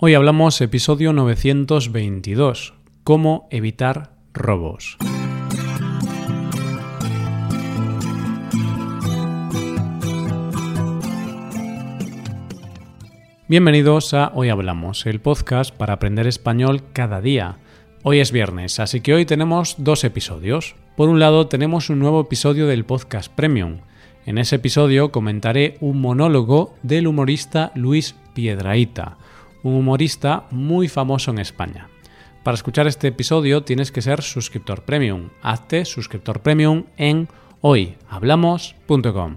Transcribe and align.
Hoy 0.00 0.14
hablamos 0.14 0.60
episodio 0.60 1.12
922, 1.12 2.72
cómo 3.02 3.48
evitar 3.50 4.12
robos. 4.32 4.96
Bienvenidos 13.48 14.14
a 14.14 14.30
Hoy 14.36 14.50
Hablamos, 14.50 15.04
el 15.04 15.18
podcast 15.20 15.74
para 15.74 15.94
aprender 15.94 16.28
español 16.28 16.84
cada 16.92 17.20
día. 17.20 17.56
Hoy 18.04 18.20
es 18.20 18.30
viernes, 18.30 18.78
así 18.78 19.00
que 19.00 19.14
hoy 19.14 19.26
tenemos 19.26 19.74
dos 19.78 20.04
episodios. 20.04 20.76
Por 20.96 21.08
un 21.08 21.18
lado 21.18 21.48
tenemos 21.48 21.90
un 21.90 21.98
nuevo 21.98 22.20
episodio 22.20 22.68
del 22.68 22.84
podcast 22.84 23.32
Premium. 23.34 23.78
En 24.26 24.38
ese 24.38 24.54
episodio 24.54 25.10
comentaré 25.10 25.76
un 25.80 26.00
monólogo 26.00 26.76
del 26.84 27.08
humorista 27.08 27.72
Luis 27.74 28.14
Piedraíta 28.32 29.18
un 29.62 29.74
humorista 29.74 30.46
muy 30.50 30.88
famoso 30.88 31.30
en 31.30 31.38
España. 31.38 31.88
Para 32.42 32.54
escuchar 32.54 32.86
este 32.86 33.08
episodio 33.08 33.62
tienes 33.62 33.92
que 33.92 34.02
ser 34.02 34.22
suscriptor 34.22 34.82
premium. 34.82 35.30
Hazte 35.42 35.84
suscriptor 35.84 36.40
premium 36.40 36.84
en 36.96 37.28
hoyhablamos.com. 37.60 39.36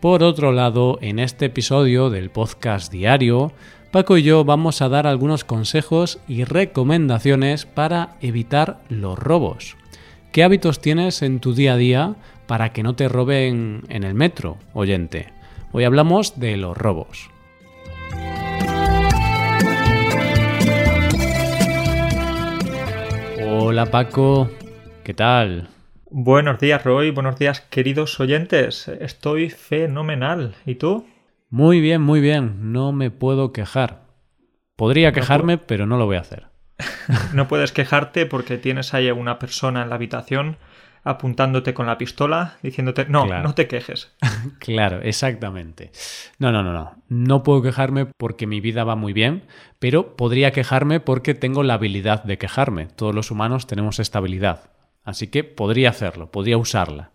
Por 0.00 0.22
otro 0.22 0.52
lado, 0.52 0.98
en 1.00 1.18
este 1.18 1.46
episodio 1.46 2.10
del 2.10 2.30
podcast 2.30 2.92
diario, 2.92 3.52
Paco 3.90 4.18
y 4.18 4.22
yo 4.22 4.44
vamos 4.44 4.82
a 4.82 4.88
dar 4.88 5.06
algunos 5.06 5.44
consejos 5.44 6.18
y 6.28 6.44
recomendaciones 6.44 7.64
para 7.64 8.16
evitar 8.20 8.80
los 8.88 9.18
robos. 9.18 9.76
¿Qué 10.30 10.44
hábitos 10.44 10.80
tienes 10.80 11.22
en 11.22 11.40
tu 11.40 11.54
día 11.54 11.72
a 11.72 11.76
día 11.76 12.16
para 12.46 12.72
que 12.72 12.82
no 12.82 12.94
te 12.94 13.08
roben 13.08 13.82
en 13.88 14.04
el 14.04 14.14
metro, 14.14 14.58
oyente? 14.74 15.32
Hoy 15.72 15.84
hablamos 15.84 16.38
de 16.38 16.56
los 16.56 16.76
robos. 16.76 17.30
Hola 23.70 23.84
Paco, 23.84 24.50
¿qué 25.04 25.12
tal? 25.12 25.68
Buenos 26.08 26.58
días 26.58 26.82
Roy, 26.84 27.10
buenos 27.10 27.38
días 27.38 27.60
queridos 27.60 28.18
oyentes. 28.18 28.88
Estoy 28.88 29.50
fenomenal. 29.50 30.54
¿Y 30.64 30.76
tú? 30.76 31.06
Muy 31.50 31.82
bien, 31.82 32.00
muy 32.00 32.22
bien. 32.22 32.72
No 32.72 32.92
me 32.92 33.10
puedo 33.10 33.52
quejar. 33.52 34.04
Podría 34.74 35.12
quejarme, 35.12 35.58
pero 35.58 35.84
no 35.84 35.98
lo 35.98 36.06
voy 36.06 36.16
a 36.16 36.20
hacer. 36.20 36.46
no 37.34 37.46
puedes 37.46 37.72
quejarte 37.72 38.24
porque 38.24 38.56
tienes 38.56 38.94
ahí 38.94 39.06
a 39.06 39.12
una 39.12 39.38
persona 39.38 39.82
en 39.82 39.90
la 39.90 39.96
habitación 39.96 40.56
apuntándote 41.08 41.72
con 41.72 41.86
la 41.86 41.96
pistola, 41.96 42.58
diciéndote, 42.62 43.06
no, 43.06 43.24
no 43.26 43.54
te 43.54 43.66
quejes. 43.66 44.12
claro, 44.58 45.00
exactamente. 45.00 45.90
No, 46.38 46.52
no, 46.52 46.62
no, 46.62 46.72
no. 46.72 47.02
No 47.08 47.42
puedo 47.42 47.62
quejarme 47.62 48.04
porque 48.04 48.46
mi 48.46 48.60
vida 48.60 48.84
va 48.84 48.94
muy 48.94 49.14
bien, 49.14 49.44
pero 49.78 50.16
podría 50.16 50.52
quejarme 50.52 51.00
porque 51.00 51.34
tengo 51.34 51.62
la 51.62 51.74
habilidad 51.74 52.24
de 52.24 52.36
quejarme. 52.36 52.86
Todos 52.86 53.14
los 53.14 53.30
humanos 53.30 53.66
tenemos 53.66 53.98
esta 54.00 54.18
habilidad. 54.18 54.70
Así 55.02 55.28
que 55.28 55.44
podría 55.44 55.88
hacerlo, 55.88 56.30
podría 56.30 56.58
usarla. 56.58 57.12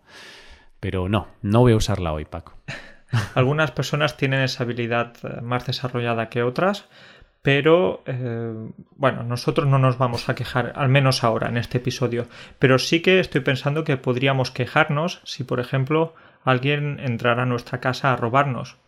Pero 0.80 1.08
no, 1.08 1.28
no 1.42 1.60
voy 1.60 1.74
a 1.74 1.76
usarla 1.76 2.12
hoy, 2.12 2.24
Paco. 2.24 2.58
Algunas 3.34 3.70
personas 3.70 4.16
tienen 4.16 4.40
esa 4.40 4.64
habilidad 4.64 5.14
eh, 5.22 5.40
más 5.40 5.66
desarrollada 5.66 6.28
que 6.28 6.42
otras, 6.42 6.86
pero 7.44 8.02
eh, 8.06 8.54
bueno, 8.96 9.22
nosotros 9.22 9.68
no 9.68 9.78
nos 9.78 9.98
vamos 9.98 10.30
a 10.30 10.34
quejar, 10.34 10.72
al 10.76 10.88
menos 10.88 11.22
ahora, 11.24 11.50
en 11.50 11.58
este 11.58 11.76
episodio, 11.76 12.26
pero 12.58 12.78
sí 12.78 13.00
que 13.00 13.20
estoy 13.20 13.42
pensando 13.42 13.84
que 13.84 13.98
podríamos 13.98 14.50
quejarnos 14.50 15.20
si, 15.24 15.44
por 15.44 15.60
ejemplo, 15.60 16.14
alguien 16.42 16.98
entrara 17.00 17.42
a 17.42 17.46
nuestra 17.46 17.80
casa 17.80 18.14
a 18.14 18.16
robarnos. 18.16 18.78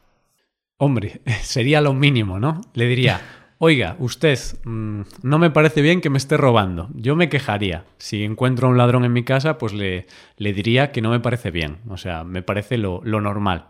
Hombre, 0.78 1.20
sería 1.42 1.82
lo 1.82 1.92
mínimo, 1.92 2.40
¿no? 2.40 2.62
Le 2.72 2.86
diría, 2.86 3.20
oiga, 3.58 3.94
usted, 3.98 4.38
mm, 4.64 5.02
no 5.22 5.38
me 5.38 5.50
parece 5.50 5.82
bien 5.82 6.00
que 6.00 6.08
me 6.08 6.16
esté 6.16 6.38
robando. 6.38 6.88
Yo 6.94 7.14
me 7.14 7.28
quejaría. 7.28 7.84
Si 7.98 8.24
encuentro 8.24 8.68
a 8.68 8.70
un 8.70 8.78
ladrón 8.78 9.04
en 9.04 9.12
mi 9.12 9.22
casa, 9.22 9.58
pues 9.58 9.74
le, 9.74 10.06
le 10.38 10.54
diría 10.54 10.92
que 10.92 11.02
no 11.02 11.10
me 11.10 11.20
parece 11.20 11.50
bien. 11.50 11.80
O 11.90 11.98
sea, 11.98 12.24
me 12.24 12.40
parece 12.40 12.78
lo, 12.78 13.02
lo 13.04 13.20
normal. 13.20 13.66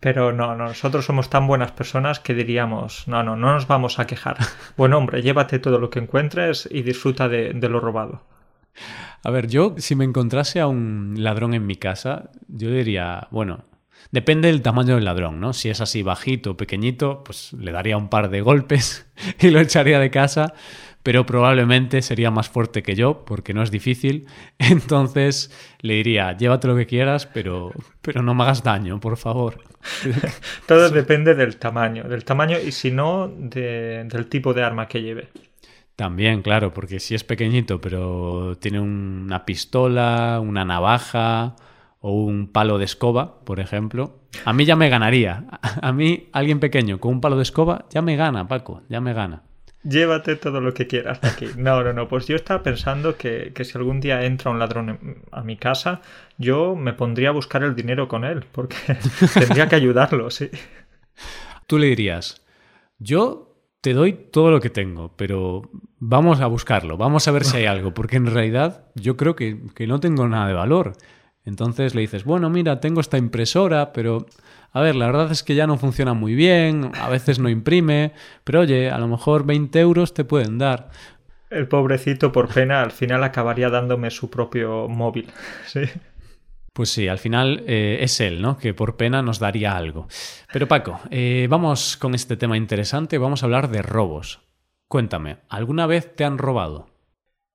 Pero 0.00 0.32
no, 0.32 0.56
nosotros 0.56 1.04
somos 1.04 1.30
tan 1.30 1.46
buenas 1.46 1.72
personas 1.72 2.20
que 2.20 2.34
diríamos, 2.34 3.06
no, 3.08 3.22
no, 3.22 3.36
no 3.36 3.54
nos 3.54 3.66
vamos 3.66 3.98
a 3.98 4.06
quejar. 4.06 4.36
Bueno, 4.76 4.98
hombre, 4.98 5.22
llévate 5.22 5.58
todo 5.58 5.78
lo 5.78 5.90
que 5.90 5.98
encuentres 5.98 6.68
y 6.70 6.82
disfruta 6.82 7.28
de, 7.28 7.52
lo 7.52 7.78
robado. 7.78 8.22
A 9.22 9.30
ver, 9.30 9.46
yo 9.46 9.74
si 9.78 9.94
me 9.94 10.04
encontrase 10.04 10.60
a 10.60 10.66
un 10.66 11.14
ladrón 11.18 11.54
en 11.54 11.66
mi 11.66 11.76
casa, 11.76 12.30
yo 12.48 12.70
diría, 12.70 13.28
bueno, 13.30 13.64
depende 14.10 14.48
del 14.48 14.62
tamaño 14.62 14.94
del 14.94 15.04
ladrón, 15.04 15.40
¿no? 15.40 15.52
Si 15.52 15.68
es 15.68 15.80
así 15.80 16.02
bajito, 16.02 16.56
pequeñito, 16.56 17.22
pues 17.22 17.52
le 17.52 17.70
daría 17.70 17.96
un 17.96 18.08
par 18.08 18.30
de 18.30 18.40
golpes 18.40 19.06
y 19.40 19.50
lo 19.50 19.60
echaría 19.60 20.00
de 20.00 20.10
casa 20.10 20.54
pero 21.02 21.26
probablemente 21.26 22.02
sería 22.02 22.30
más 22.30 22.48
fuerte 22.48 22.82
que 22.82 22.94
yo, 22.94 23.24
porque 23.24 23.54
no 23.54 23.62
es 23.62 23.70
difícil. 23.70 24.26
Entonces 24.58 25.50
le 25.80 25.94
diría, 25.94 26.36
llévate 26.36 26.68
lo 26.68 26.76
que 26.76 26.86
quieras, 26.86 27.26
pero, 27.26 27.72
pero 28.00 28.22
no 28.22 28.34
me 28.34 28.44
hagas 28.44 28.62
daño, 28.62 29.00
por 29.00 29.16
favor. 29.16 29.58
Todo 30.66 30.90
depende 30.90 31.34
del 31.34 31.56
tamaño, 31.56 32.04
del 32.04 32.24
tamaño 32.24 32.58
y 32.58 32.72
si 32.72 32.90
no, 32.90 33.28
del 33.28 34.26
tipo 34.28 34.54
de 34.54 34.62
arma 34.62 34.86
que 34.86 35.02
lleve. 35.02 35.28
También, 35.96 36.42
claro, 36.42 36.72
porque 36.72 37.00
si 37.00 37.14
es 37.14 37.22
pequeñito, 37.22 37.80
pero 37.80 38.56
tiene 38.58 38.80
una 38.80 39.44
pistola, 39.44 40.40
una 40.40 40.64
navaja 40.64 41.54
o 42.00 42.12
un 42.12 42.48
palo 42.50 42.78
de 42.78 42.86
escoba, 42.86 43.44
por 43.44 43.60
ejemplo, 43.60 44.22
a 44.44 44.52
mí 44.52 44.64
ya 44.64 44.76
me 44.76 44.88
ganaría. 44.88 45.44
A 45.82 45.92
mí, 45.92 46.28
alguien 46.32 46.60
pequeño 46.60 46.98
con 46.98 47.12
un 47.12 47.20
palo 47.20 47.36
de 47.36 47.42
escoba, 47.42 47.86
ya 47.90 48.02
me 48.02 48.16
gana, 48.16 48.48
Paco, 48.48 48.82
ya 48.88 49.00
me 49.00 49.12
gana. 49.12 49.42
Llévate 49.84 50.36
todo 50.36 50.60
lo 50.60 50.74
que 50.74 50.86
quieras 50.86 51.18
aquí. 51.22 51.48
No, 51.56 51.82
no, 51.82 51.92
no. 51.92 52.06
Pues 52.08 52.26
yo 52.26 52.36
estaba 52.36 52.62
pensando 52.62 53.16
que, 53.16 53.52
si 53.64 53.76
algún 53.76 54.00
día 54.00 54.24
entra 54.24 54.50
un 54.50 54.58
ladrón 54.58 55.22
a 55.30 55.42
mi 55.42 55.56
casa, 55.56 56.00
yo 56.38 56.76
me 56.76 56.92
pondría 56.92 57.30
a 57.30 57.32
buscar 57.32 57.62
el 57.64 57.74
dinero 57.74 58.06
con 58.06 58.24
él, 58.24 58.44
porque 58.52 58.76
tendría 59.34 59.68
que 59.68 59.76
ayudarlo, 59.76 60.30
sí. 60.30 60.50
Tú 61.66 61.78
le 61.78 61.88
dirías, 61.88 62.44
yo 62.98 63.56
te 63.80 63.92
doy 63.92 64.12
todo 64.12 64.52
lo 64.52 64.60
que 64.60 64.70
tengo, 64.70 65.16
pero 65.16 65.62
vamos 65.98 66.40
a 66.40 66.46
buscarlo, 66.46 66.96
vamos 66.96 67.26
a 67.26 67.32
ver 67.32 67.44
si 67.44 67.56
hay 67.56 67.66
algo, 67.66 67.92
porque 67.92 68.16
en 68.16 68.26
realidad 68.26 68.86
yo 68.94 69.16
creo 69.16 69.34
que, 69.34 69.58
que 69.74 69.88
no 69.88 69.98
tengo 69.98 70.28
nada 70.28 70.46
de 70.46 70.54
valor. 70.54 70.92
Entonces 71.44 71.96
le 71.96 72.02
dices, 72.02 72.24
bueno, 72.24 72.50
mira, 72.50 72.78
tengo 72.78 73.00
esta 73.00 73.18
impresora, 73.18 73.92
pero 73.92 74.26
a 74.72 74.80
ver, 74.80 74.96
la 74.96 75.06
verdad 75.06 75.30
es 75.30 75.42
que 75.42 75.54
ya 75.54 75.66
no 75.66 75.76
funciona 75.76 76.14
muy 76.14 76.34
bien, 76.34 76.92
a 77.00 77.08
veces 77.08 77.38
no 77.38 77.48
imprime, 77.48 78.12
pero 78.44 78.60
oye, 78.60 78.90
a 78.90 78.98
lo 78.98 79.06
mejor 79.06 79.44
20 79.44 79.78
euros 79.80 80.14
te 80.14 80.24
pueden 80.24 80.58
dar. 80.58 80.90
El 81.50 81.68
pobrecito, 81.68 82.32
por 82.32 82.48
pena, 82.48 82.80
al 82.80 82.92
final 82.92 83.22
acabaría 83.22 83.68
dándome 83.68 84.10
su 84.10 84.30
propio 84.30 84.88
móvil. 84.88 85.28
Sí. 85.66 85.82
Pues 86.72 86.88
sí, 86.88 87.06
al 87.06 87.18
final 87.18 87.64
eh, 87.66 87.98
es 88.00 88.18
él, 88.20 88.40
¿no? 88.40 88.56
Que 88.56 88.72
por 88.72 88.96
pena 88.96 89.20
nos 89.20 89.38
daría 89.38 89.76
algo. 89.76 90.08
Pero 90.50 90.66
Paco, 90.66 91.00
eh, 91.10 91.46
vamos 91.50 91.98
con 91.98 92.14
este 92.14 92.38
tema 92.38 92.56
interesante, 92.56 93.18
vamos 93.18 93.42
a 93.42 93.46
hablar 93.46 93.68
de 93.68 93.82
robos. 93.82 94.40
Cuéntame, 94.88 95.36
¿alguna 95.50 95.86
vez 95.86 96.16
te 96.16 96.24
han 96.24 96.38
robado? 96.38 96.91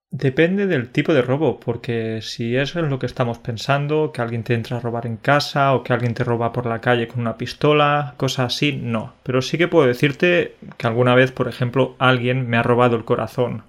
Depende 0.09 0.67
del 0.67 0.89
tipo 0.89 1.13
de 1.13 1.21
robo, 1.21 1.59
porque 1.59 2.21
si 2.21 2.55
eso 2.55 2.79
es 2.79 2.89
lo 2.89 2.97
que 2.97 3.05
estamos 3.05 3.39
pensando, 3.39 4.11
que 4.13 4.21
alguien 4.21 4.43
te 4.43 4.53
entra 4.53 4.77
a 4.77 4.79
robar 4.79 5.05
en 5.05 5.17
casa 5.17 5.73
o 5.73 5.83
que 5.83 5.91
alguien 5.91 6.13
te 6.13 6.23
roba 6.23 6.53
por 6.53 6.65
la 6.65 6.79
calle 6.79 7.09
con 7.09 7.19
una 7.19 7.37
pistola, 7.37 8.13
cosas 8.15 8.53
así, 8.53 8.71
no. 8.71 9.15
Pero 9.23 9.41
sí 9.41 9.57
que 9.57 9.67
puedo 9.67 9.85
decirte 9.85 10.55
que 10.77 10.87
alguna 10.87 11.13
vez, 11.13 11.33
por 11.33 11.49
ejemplo, 11.49 11.95
alguien 11.99 12.47
me 12.49 12.55
ha 12.55 12.63
robado 12.63 12.95
el 12.95 13.03
corazón. 13.03 13.63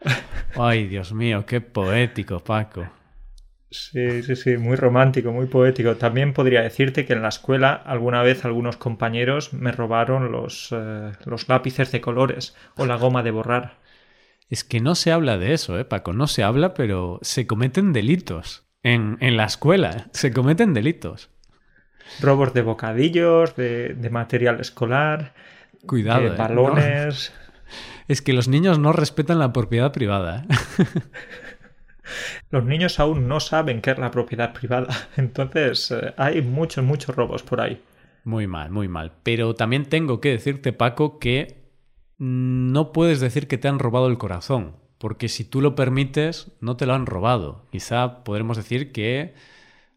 Ay, 0.56 0.86
Dios 0.86 1.12
mío, 1.12 1.44
qué 1.44 1.60
poético, 1.60 2.40
Paco. 2.40 2.88
Sí, 3.70 4.22
sí, 4.22 4.36
sí, 4.36 4.56
muy 4.56 4.76
romántico, 4.76 5.32
muy 5.32 5.46
poético. 5.46 5.96
También 5.96 6.32
podría 6.32 6.62
decirte 6.62 7.04
que 7.04 7.12
en 7.12 7.20
la 7.20 7.28
escuela 7.28 7.74
alguna 7.74 8.22
vez 8.22 8.46
algunos 8.46 8.78
compañeros 8.78 9.52
me 9.52 9.70
robaron 9.70 10.32
los, 10.32 10.70
eh, 10.72 11.12
los 11.26 11.48
lápices 11.50 11.92
de 11.92 12.00
colores 12.00 12.56
o 12.76 12.86
la 12.86 12.96
goma 12.96 13.22
de 13.22 13.32
borrar. 13.32 13.85
Es 14.48 14.64
que 14.64 14.80
no 14.80 14.94
se 14.94 15.12
habla 15.12 15.38
de 15.38 15.52
eso, 15.52 15.78
¿eh, 15.78 15.84
Paco? 15.84 16.12
No 16.12 16.26
se 16.26 16.42
habla, 16.42 16.74
pero 16.74 17.18
se 17.22 17.46
cometen 17.46 17.92
delitos. 17.92 18.66
En, 18.82 19.18
en 19.20 19.36
la 19.36 19.44
escuela 19.44 20.08
se 20.12 20.32
cometen 20.32 20.72
delitos. 20.72 21.30
Robos 22.20 22.54
de 22.54 22.62
bocadillos, 22.62 23.56
de, 23.56 23.96
material 24.10 24.60
escolar, 24.60 25.34
Cuidado, 25.86 26.22
de 26.22 26.28
¿eh? 26.28 26.36
balones. 26.36 27.32
Es 28.08 28.22
que 28.22 28.32
los 28.32 28.46
niños 28.46 28.78
no 28.78 28.92
respetan 28.92 29.40
la 29.40 29.52
propiedad 29.52 29.90
privada. 29.90 30.44
¿eh? 30.78 30.84
Los 32.50 32.64
niños 32.64 33.00
aún 33.00 33.26
no 33.26 33.40
saben 33.40 33.80
qué 33.80 33.90
es 33.90 33.98
la 33.98 34.12
propiedad 34.12 34.52
privada. 34.52 34.88
Entonces 35.16 35.90
eh, 35.90 36.14
hay 36.16 36.42
muchos, 36.42 36.84
muchos 36.84 37.16
robos 37.16 37.42
por 37.42 37.60
ahí. 37.60 37.82
Muy 38.24 38.46
mal, 38.46 38.70
muy 38.70 38.86
mal. 38.86 39.12
Pero 39.22 39.54
también 39.54 39.86
tengo 39.86 40.20
que 40.20 40.30
decirte, 40.30 40.72
Paco, 40.72 41.18
que 41.18 41.65
no 42.18 42.92
puedes 42.92 43.20
decir 43.20 43.48
que 43.48 43.58
te 43.58 43.68
han 43.68 43.78
robado 43.78 44.08
el 44.08 44.18
corazón, 44.18 44.76
porque 44.98 45.28
si 45.28 45.44
tú 45.44 45.60
lo 45.60 45.74
permites, 45.74 46.52
no 46.60 46.76
te 46.76 46.86
lo 46.86 46.94
han 46.94 47.06
robado. 47.06 47.66
Quizá 47.70 48.24
podremos 48.24 48.56
decir 48.56 48.92
que 48.92 49.34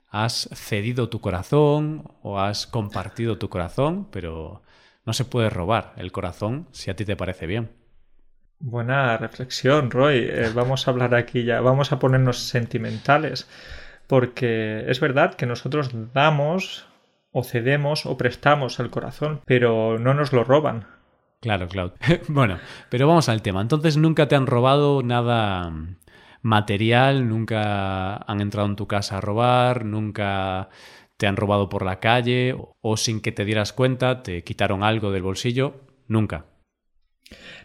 has 0.10 0.50
cedido 0.54 1.10
tu 1.10 1.22
corazón 1.22 2.12
o 2.22 2.40
has 2.40 2.68
compartido 2.68 3.38
tu 3.38 3.50
corazón, 3.50 4.08
pero 4.12 4.64
no 5.06 5.14
se 5.14 5.26
puede 5.26 5.50
robar 5.50 5.94
el 5.98 6.12
corazón 6.12 6.68
si 6.72 6.92
a 6.92 6.96
ti 6.96 7.06
te 7.06 7.16
parece 7.16 7.48
bien. 7.48 7.72
Buena 8.60 9.18
reflexión, 9.18 9.90
Roy. 9.90 10.28
Eh, 10.30 10.52
vamos 10.56 10.88
a 10.88 10.92
hablar 10.92 11.16
aquí 11.16 11.44
ya, 11.44 11.62
vamos 11.62 11.92
a 11.92 12.00
ponernos 12.00 12.40
sentimentales, 12.40 13.48
porque 14.08 14.84
es 14.88 15.00
verdad 15.00 15.36
que 15.36 15.46
nosotros 15.46 15.92
damos 16.14 16.88
o 17.32 17.44
cedemos 17.44 18.06
o 18.06 18.18
prestamos 18.18 18.80
el 18.80 18.90
corazón, 18.90 19.42
pero 19.46 20.00
no 20.00 20.14
nos 20.14 20.34
lo 20.34 20.44
roban. 20.44 20.99
Claro, 21.42 21.68
claro. 21.68 21.94
bueno, 22.28 22.60
pero 22.90 23.08
vamos 23.08 23.30
al 23.30 23.42
tema. 23.42 23.62
Entonces, 23.62 23.98
¿nunca 23.98 24.28
te 24.28 24.36
han 24.36 24.48
robado 24.48 25.02
nada 25.04 25.72
material? 26.42 27.28
¿Nunca 27.28 28.18
han 28.18 28.42
entrado 28.42 28.68
en 28.68 28.76
tu 28.76 28.88
casa 28.88 29.18
a 29.18 29.22
robar? 29.22 29.86
¿Nunca 29.86 30.70
te 31.18 31.28
han 31.28 31.38
robado 31.38 31.70
por 31.70 31.86
la 31.86 32.00
calle? 32.00 32.56
¿O 32.82 32.98
sin 32.98 33.22
que 33.22 33.32
te 33.32 33.46
dieras 33.46 33.74
cuenta 33.74 34.24
te 34.24 34.44
quitaron 34.44 34.84
algo 34.84 35.12
del 35.12 35.24
bolsillo? 35.24 35.82
Nunca. 36.08 36.46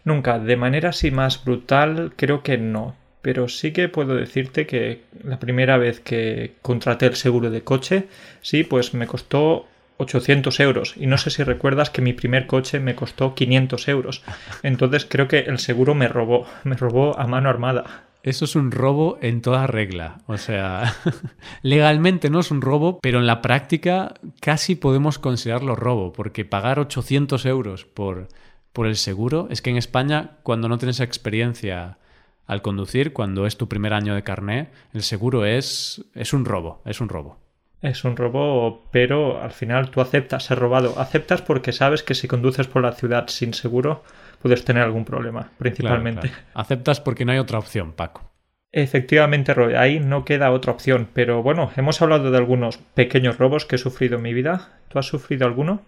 Nunca, 0.03 0.39
de 0.39 0.55
manera 0.57 0.89
así 0.89 1.11
más 1.11 1.43
brutal, 1.43 2.13
creo 2.15 2.43
que 2.43 2.57
no. 2.57 2.95
Pero 3.21 3.47
sí 3.47 3.73
que 3.73 3.89
puedo 3.89 4.15
decirte 4.15 4.67
que 4.67 5.01
la 5.23 5.39
primera 5.39 5.77
vez 5.77 5.99
que 5.99 6.53
contraté 6.61 7.07
el 7.07 7.15
seguro 7.15 7.49
de 7.49 7.63
coche, 7.63 8.07
sí, 8.41 8.63
pues 8.63 8.93
me 8.93 9.07
costó 9.07 9.67
800 9.97 10.59
euros. 10.59 10.95
Y 10.97 11.07
no 11.07 11.17
sé 11.17 11.29
si 11.29 11.43
recuerdas 11.43 11.89
que 11.89 12.01
mi 12.01 12.13
primer 12.13 12.47
coche 12.47 12.79
me 12.79 12.95
costó 12.95 13.35
500 13.35 13.87
euros. 13.87 14.23
Entonces 14.63 15.05
creo 15.09 15.27
que 15.27 15.39
el 15.39 15.59
seguro 15.59 15.95
me 15.95 16.07
robó, 16.07 16.45
me 16.63 16.75
robó 16.75 17.17
a 17.19 17.27
mano 17.27 17.49
armada. 17.49 18.03
Eso 18.23 18.45
es 18.45 18.55
un 18.55 18.71
robo 18.71 19.19
en 19.21 19.41
toda 19.41 19.67
regla. 19.67 20.17
O 20.25 20.37
sea, 20.37 20.95
legalmente 21.61 22.29
no 22.29 22.39
es 22.39 22.49
un 22.49 22.61
robo, 22.61 22.99
pero 22.99 23.19
en 23.19 23.27
la 23.27 23.41
práctica 23.41 24.15
casi 24.39 24.75
podemos 24.75 25.19
considerarlo 25.19 25.75
robo, 25.75 26.11
porque 26.11 26.43
pagar 26.43 26.79
800 26.79 27.45
euros 27.45 27.85
por 27.85 28.27
por 28.75 28.87
el 28.87 28.97
seguro 28.97 29.47
es 29.49 29.61
que 29.61 29.69
en 29.69 29.77
España, 29.77 30.31
cuando 30.43 30.67
no 30.67 30.77
tienes 30.77 30.99
experiencia 30.99 31.97
al 32.45 32.61
conducir, 32.61 33.13
cuando 33.13 33.47
es 33.47 33.55
tu 33.55 33.69
primer 33.69 33.93
año 33.93 34.13
de 34.13 34.23
carné, 34.23 34.69
el 34.93 35.01
seguro 35.01 35.45
es, 35.45 36.03
es 36.13 36.33
un 36.33 36.43
robo, 36.43 36.81
es 36.83 36.99
un 36.99 37.07
robo. 37.07 37.39
Es 37.81 38.03
un 38.03 38.15
robo, 38.17 38.87
pero 38.91 39.41
al 39.41 39.51
final 39.51 39.91
tú 39.91 40.01
aceptas 40.01 40.45
ser 40.45 40.59
robado. 40.59 40.99
Aceptas 40.99 41.41
porque 41.41 41.71
sabes 41.71 42.03
que 42.03 42.15
si 42.15 42.27
conduces 42.27 42.67
por 42.67 42.81
la 42.81 42.93
ciudad 42.93 43.27
sin 43.27 43.53
seguro 43.53 44.03
puedes 44.41 44.65
tener 44.65 44.83
algún 44.83 45.05
problema, 45.05 45.51
principalmente. 45.57 46.31
Aceptas 46.53 47.01
porque 47.01 47.25
no 47.25 47.31
hay 47.31 47.39
otra 47.39 47.59
opción, 47.59 47.93
Paco. 47.93 48.31
Efectivamente, 48.71 49.53
Roy, 49.53 49.75
ahí 49.75 49.99
no 49.99 50.25
queda 50.25 50.51
otra 50.51 50.73
opción. 50.73 51.07
Pero 51.13 51.41
bueno, 51.41 51.71
hemos 51.77 52.01
hablado 52.01 52.29
de 52.29 52.37
algunos 52.37 52.77
pequeños 52.77 53.37
robos 53.37 53.65
que 53.65 53.75
he 53.75 53.79
sufrido 53.79 54.17
en 54.17 54.23
mi 54.23 54.33
vida. 54.33 54.79
¿Tú 54.89 54.99
has 54.99 55.05
sufrido 55.05 55.45
alguno? 55.45 55.81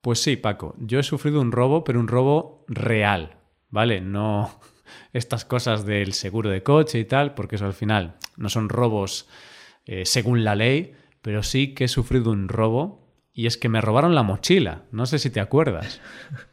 Pues 0.00 0.20
sí, 0.20 0.36
Paco, 0.36 0.74
yo 0.78 0.98
he 0.98 1.02
sufrido 1.02 1.40
un 1.40 1.52
robo, 1.52 1.84
pero 1.84 2.00
un 2.00 2.08
robo 2.08 2.64
real, 2.68 3.36
¿vale? 3.68 4.00
No 4.00 4.58
estas 5.12 5.44
cosas 5.44 5.84
del 5.84 6.12
seguro 6.12 6.50
de 6.50 6.62
coche 6.62 6.98
y 6.98 7.04
tal, 7.04 7.34
porque 7.34 7.56
eso 7.56 7.66
al 7.66 7.74
final 7.74 8.14
no 8.36 8.48
son 8.48 8.68
robos 8.68 9.28
eh, 9.84 10.06
según 10.06 10.42
la 10.42 10.54
ley, 10.54 10.94
pero 11.22 11.42
sí 11.42 11.74
que 11.74 11.84
he 11.84 11.88
sufrido 11.88 12.30
un 12.30 12.48
robo 12.48 13.02
y 13.32 13.46
es 13.46 13.56
que 13.56 13.68
me 13.68 13.80
robaron 13.80 14.14
la 14.14 14.22
mochila, 14.22 14.82
no 14.90 15.06
sé 15.06 15.18
si 15.18 15.30
te 15.30 15.40
acuerdas. 15.40 16.00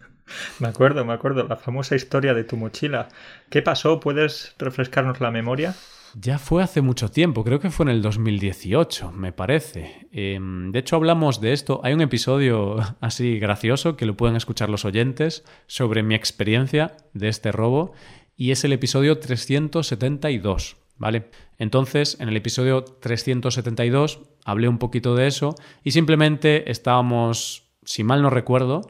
me 0.60 0.68
acuerdo, 0.68 1.04
me 1.04 1.14
acuerdo, 1.14 1.46
la 1.48 1.58
famosa 1.58 1.96
historia 1.96 2.34
de 2.34 2.44
tu 2.44 2.56
mochila. 2.56 3.10
¿Qué 3.50 3.62
pasó? 3.62 4.00
¿Puedes 4.00 4.56
refrescarnos 4.58 5.20
la 5.20 5.32
memoria? 5.32 5.76
Ya 6.16 6.40
fue 6.40 6.64
hace 6.64 6.82
mucho 6.82 7.12
tiempo, 7.12 7.44
creo 7.44 7.60
que 7.60 7.70
fue 7.70 7.84
en 7.86 7.90
el 7.90 8.02
2018, 8.02 9.12
me 9.12 9.32
parece. 9.32 10.08
Em, 10.12 10.72
de 10.72 10.80
hecho, 10.80 10.96
hablamos 10.96 11.40
de 11.40 11.54
esto. 11.54 11.82
Hay 11.84 11.94
un 11.94 12.02
episodio 12.02 12.78
así 13.02 13.40
gracioso 13.40 13.96
que 13.96 14.06
lo 14.06 14.18
pueden 14.18 14.36
escuchar 14.36 14.70
los 14.70 14.86
oyentes 14.86 15.44
sobre 15.68 16.02
mi 16.02 16.16
experiencia 16.16 16.98
de 17.14 17.28
este 17.28 17.52
robo 17.52 17.94
y 18.36 18.52
es 18.52 18.64
el 18.64 18.74
episodio 18.74 19.20
372, 19.20 20.78
¿vale? 21.00 21.32
Entonces, 21.58 22.18
en 22.20 22.30
el 22.30 22.38
episodio 22.38 22.84
372 22.84 24.22
hablé 24.46 24.68
un 24.68 24.78
poquito 24.78 25.16
de 25.16 25.26
eso 25.26 25.56
y 25.84 25.92
simplemente 25.92 26.70
estábamos, 26.70 27.72
si 27.84 28.04
mal 28.04 28.22
no 28.22 28.30
recuerdo, 28.30 28.82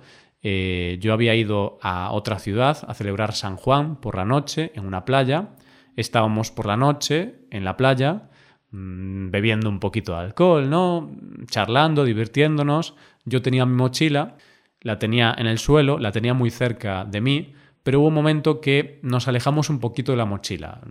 eh, 0.42 0.98
yo 1.00 1.14
había 1.14 1.36
ido 1.36 1.80
a 1.82 2.12
otra 2.12 2.40
ciudad 2.40 2.78
a 2.88 2.94
celebrar 2.94 3.34
San 3.34 3.56
Juan 3.56 4.02
por 4.02 4.18
la 4.18 4.26
noche 4.26 4.72
en 4.76 4.86
una 4.86 5.06
playa 5.06 5.52
estábamos 6.00 6.52
por 6.52 6.66
la 6.66 6.78
noche 6.78 7.36
en 7.52 7.66
la 7.66 7.76
playa, 7.76 8.30
mm, 8.72 9.32
bebiendo 9.32 9.70
un 9.70 9.80
poquito 9.80 10.14
de 10.14 10.20
alcohol, 10.20 10.70
¿no? 10.70 11.12
Charlando, 11.48 12.06
divirtiéndonos. 12.06 12.96
Yo 13.26 13.42
tenía 13.42 13.66
mi 13.66 13.76
mochila, 13.76 14.38
la 14.82 14.98
tenía 14.98 15.36
en 15.38 15.48
el 15.48 15.58
suelo, 15.58 16.00
la 16.00 16.12
tenía 16.12 16.34
muy 16.34 16.52
cerca 16.52 17.04
de 17.04 17.22
mí, 17.22 17.54
pero 17.84 18.00
hubo 18.00 18.08
un 18.08 18.14
momento 18.14 18.62
que 18.62 19.00
nos 19.04 19.28
alejamos 19.28 19.70
un 19.70 19.80
poquito 19.80 20.14
de 20.14 20.18
la 20.18 20.26
mochila, 20.26 20.82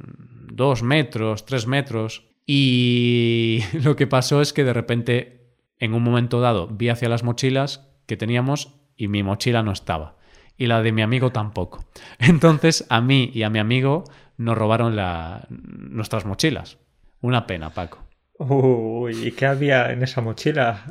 dos 0.58 0.82
metros, 0.82 1.46
tres 1.46 1.66
metros, 1.66 2.24
y 2.44 3.62
lo 3.82 3.96
que 3.96 4.06
pasó 4.06 4.42
es 4.42 4.52
que 4.52 4.64
de 4.64 4.74
repente, 4.74 5.54
en 5.78 5.94
un 5.94 6.02
momento 6.02 6.40
dado, 6.40 6.66
vi 6.66 6.90
hacia 6.90 7.08
las 7.08 7.22
mochilas 7.22 7.88
que 8.06 8.18
teníamos 8.18 8.74
y 8.96 9.08
mi 9.08 9.22
mochila 9.22 9.62
no 9.62 9.72
estaba. 9.72 10.16
Y 10.58 10.66
la 10.66 10.82
de 10.82 10.92
mi 10.92 11.02
amigo 11.02 11.30
tampoco. 11.30 11.84
Entonces, 12.18 12.84
a 12.90 13.00
mí 13.00 13.30
y 13.32 13.44
a 13.44 13.50
mi 13.50 13.60
amigo 13.60 14.04
nos 14.36 14.58
robaron 14.58 14.96
la, 14.96 15.46
nuestras 15.48 16.26
mochilas. 16.26 16.78
Una 17.20 17.46
pena, 17.46 17.70
Paco. 17.70 18.04
Uy, 18.38 19.28
¿y 19.28 19.32
qué 19.32 19.46
había 19.46 19.92
en 19.92 20.02
esa 20.02 20.20
mochila? 20.20 20.84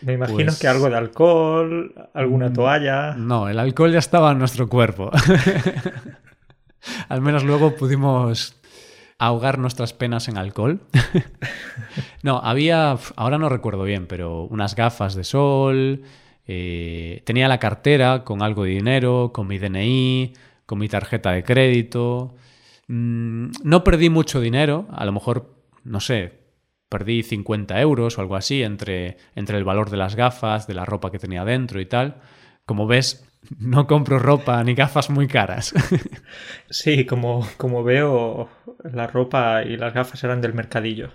Me 0.00 0.14
imagino 0.14 0.46
pues 0.46 0.58
que 0.58 0.68
algo 0.68 0.88
de 0.88 0.96
alcohol, 0.96 1.94
alguna 2.14 2.48
mm, 2.48 2.52
toalla. 2.52 3.14
No, 3.16 3.48
el 3.48 3.58
alcohol 3.58 3.92
ya 3.92 3.98
estaba 3.98 4.32
en 4.32 4.38
nuestro 4.38 4.68
cuerpo. 4.68 5.10
Al 7.08 7.20
menos 7.20 7.44
luego 7.44 7.74
pudimos 7.74 8.58
ahogar 9.18 9.58
nuestras 9.58 9.92
penas 9.92 10.28
en 10.28 10.38
alcohol. 10.38 10.80
no, 12.22 12.38
había, 12.38 12.96
ahora 13.16 13.38
no 13.38 13.48
recuerdo 13.48 13.84
bien, 13.84 14.06
pero 14.06 14.44
unas 14.44 14.74
gafas 14.74 15.14
de 15.14 15.24
sol, 15.24 16.02
eh, 16.46 17.22
tenía 17.24 17.48
la 17.48 17.58
cartera 17.58 18.24
con 18.24 18.42
algo 18.42 18.64
de 18.64 18.70
dinero, 18.70 19.32
con 19.34 19.46
mi 19.46 19.58
DNI, 19.58 20.32
con 20.66 20.78
mi 20.78 20.88
tarjeta 20.88 21.32
de 21.32 21.42
crédito, 21.44 22.34
Mm, 22.88 23.50
no 23.64 23.84
perdí 23.84 24.08
mucho 24.08 24.40
dinero, 24.40 24.86
a 24.90 25.04
lo 25.04 25.12
mejor, 25.12 25.54
no 25.84 26.00
sé, 26.00 26.32
perdí 26.88 27.22
50 27.22 27.80
euros 27.80 28.16
o 28.18 28.22
algo 28.22 28.34
así 28.34 28.62
entre, 28.62 29.18
entre 29.34 29.58
el 29.58 29.64
valor 29.64 29.90
de 29.90 29.98
las 29.98 30.16
gafas, 30.16 30.66
de 30.66 30.74
la 30.74 30.86
ropa 30.86 31.12
que 31.12 31.18
tenía 31.18 31.44
dentro 31.44 31.80
y 31.80 31.86
tal. 31.86 32.16
Como 32.68 32.86
ves, 32.86 33.26
no 33.58 33.86
compro 33.86 34.18
ropa 34.18 34.62
ni 34.62 34.74
gafas 34.74 35.08
muy 35.08 35.26
caras. 35.26 35.72
Sí, 36.68 37.06
como, 37.06 37.48
como 37.56 37.82
veo, 37.82 38.50
la 38.92 39.06
ropa 39.06 39.62
y 39.62 39.78
las 39.78 39.94
gafas 39.94 40.22
eran 40.22 40.42
del 40.42 40.52
mercadillo. 40.52 41.08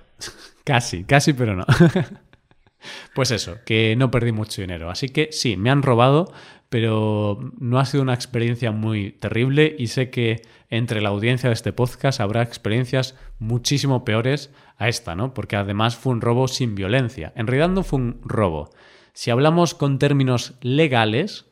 Casi, 0.63 1.03
casi, 1.03 1.33
pero 1.33 1.55
no. 1.55 1.65
Pues 3.13 3.29
eso, 3.29 3.59
que 3.65 3.95
no 3.95 4.09
perdí 4.09 4.31
mucho 4.31 4.61
dinero. 4.61 4.89
Así 4.89 5.09
que 5.09 5.29
sí, 5.31 5.55
me 5.55 5.69
han 5.69 5.83
robado, 5.83 6.33
pero 6.69 7.39
no 7.59 7.79
ha 7.79 7.85
sido 7.85 8.01
una 8.01 8.15
experiencia 8.15 8.71
muy 8.71 9.11
terrible 9.11 9.75
y 9.77 9.87
sé 9.87 10.09
que 10.09 10.41
entre 10.71 11.01
la 11.01 11.09
audiencia 11.09 11.49
de 11.49 11.53
este 11.53 11.71
podcast 11.71 12.19
habrá 12.19 12.41
experiencias 12.41 13.15
muchísimo 13.37 14.03
peores 14.03 14.49
a 14.77 14.89
esta, 14.89 15.15
¿no? 15.15 15.35
Porque 15.35 15.55
además 15.55 15.95
fue 15.95 16.13
un 16.13 16.21
robo 16.21 16.47
sin 16.47 16.73
violencia. 16.73 17.31
En 17.35 17.45
realidad 17.45 17.69
no 17.69 17.83
fue 17.83 17.99
un 17.99 18.21
robo. 18.23 18.71
Si 19.13 19.31
hablamos 19.31 19.73
con 19.75 19.99
términos 19.99 20.55
legales, 20.61 21.45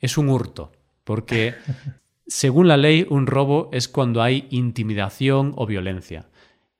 es 0.00 0.18
un 0.18 0.28
hurto, 0.28 0.72
porque 1.04 1.54
según 2.26 2.68
la 2.68 2.76
ley 2.76 3.06
un 3.08 3.26
robo 3.26 3.68
es 3.72 3.88
cuando 3.88 4.22
hay 4.22 4.46
intimidación 4.50 5.52
o 5.56 5.66
violencia 5.66 6.28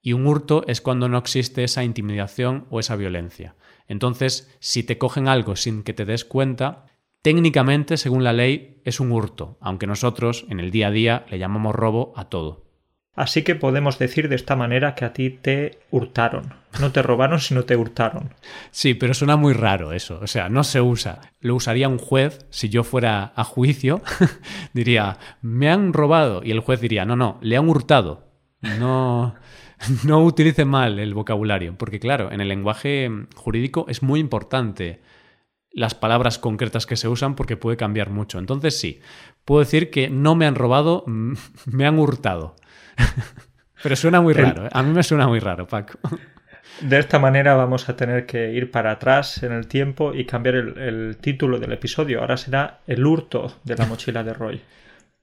y 0.01 0.13
un 0.13 0.27
hurto 0.27 0.65
es 0.69 0.81
cuando 0.81 1.09
no 1.09 1.19
existe 1.19 1.65
esa 1.65 1.85
intimidación 1.85 2.67
o 2.71 2.81
esa 2.81 2.97
violencia. 2.97 3.57
Entonces, 3.89 4.57
si 4.61 4.83
te 4.85 4.97
cogen 4.97 5.29
algo 5.29 5.57
sin 5.57 5.83
que 5.83 5.93
te 5.93 6.05
des 6.05 6.25
cuenta, 6.25 6.87
Técnicamente, 7.23 7.97
según 7.97 8.23
la 8.23 8.33
ley, 8.33 8.81
es 8.85 9.01
un 9.01 9.11
hurto, 9.11 9.59
aunque 9.61 9.87
nosotros 9.87 10.47
en 10.51 10.61
el 10.61 10.71
día 10.71 10.89
a 10.89 10.91
día 10.93 11.27
le 11.29 11.39
llamamos 11.39 11.75
robo 11.75 12.13
a 12.17 12.29
todo. 12.29 12.68
Así 13.19 13.43
que 13.43 13.57
podemos 13.57 13.99
decir 13.99 14.29
de 14.29 14.37
esta 14.37 14.55
manera 14.55 14.95
que 14.95 15.05
a 15.05 15.13
ti 15.13 15.31
te 15.31 15.81
hurtaron. 15.91 16.55
No 16.81 16.93
te 16.93 17.03
robaron, 17.03 17.41
sino 17.41 17.65
te 17.65 17.75
hurtaron. 17.75 18.33
Sí, 18.71 18.95
pero 18.95 19.13
suena 19.13 19.35
muy 19.35 19.55
raro 19.55 19.93
eso. 19.93 20.21
O 20.23 20.29
sea, 20.29 20.49
no 20.49 20.63
se 20.63 20.81
usa. 20.81 21.33
Lo 21.41 21.57
usaría 21.57 21.89
un 21.89 21.99
juez 21.99 22.47
si 22.51 22.69
yo 22.69 22.85
fuera 22.85 23.33
a 23.35 23.43
juicio. 23.43 24.03
diría, 24.73 25.19
me 25.43 25.69
han 25.69 25.95
robado. 25.95 26.43
Y 26.45 26.53
el 26.53 26.61
juez 26.61 26.81
diría, 26.81 27.05
no, 27.05 27.17
no, 27.17 27.39
le 27.43 27.57
han 27.57 27.69
hurtado. 27.69 28.29
No, 28.79 29.35
no 30.05 30.23
utilice 30.23 30.65
mal 30.65 31.01
el 31.01 31.13
vocabulario. 31.13 31.75
Porque 31.77 31.99
claro, 31.99 32.31
en 32.31 32.41
el 32.41 32.47
lenguaje 32.47 33.11
jurídico 33.35 33.87
es 33.89 34.01
muy 34.01 34.21
importante 34.21 35.01
las 35.73 35.97
palabras 35.97 36.39
concretas 36.39 36.87
que 36.87 36.95
se 36.95 37.09
usan 37.09 37.35
porque 37.35 37.57
puede 37.57 37.77
cambiar 37.77 38.11
mucho. 38.11 38.39
Entonces 38.39 38.79
sí, 38.79 39.01
puedo 39.45 39.59
decir 39.59 39.91
que 39.91 40.09
no 40.09 40.37
me 40.37 40.47
han 40.47 40.55
robado, 40.55 41.03
me 41.67 41.85
han 41.85 41.99
hurtado. 41.99 42.55
Pero 43.83 43.97
suena 43.97 44.21
muy 44.21 44.35
raro, 44.35 44.67
¿eh? 44.67 44.71
a 44.73 44.83
mí 44.83 44.93
me 44.93 45.03
suena 45.03 45.27
muy 45.29 45.39
raro, 45.39 45.67
Paco. 45.67 45.99
De 46.81 46.99
esta 46.99 47.19
manera 47.19 47.55
vamos 47.55 47.89
a 47.89 47.97
tener 47.97 48.27
que 48.27 48.53
ir 48.53 48.71
para 48.71 48.93
atrás 48.93 49.43
en 49.43 49.53
el 49.53 49.67
tiempo 49.67 50.15
y 50.15 50.25
cambiar 50.25 50.57
el, 50.57 50.79
el 50.79 51.17
título 51.17 51.59
del 51.59 51.73
episodio. 51.73 52.21
Ahora 52.21 52.37
será 52.37 52.81
El 52.87 53.05
hurto 53.07 53.59
de 53.65 53.77
la 53.77 53.87
mochila 53.87 54.23
de 54.23 54.35
Roy. 54.35 54.61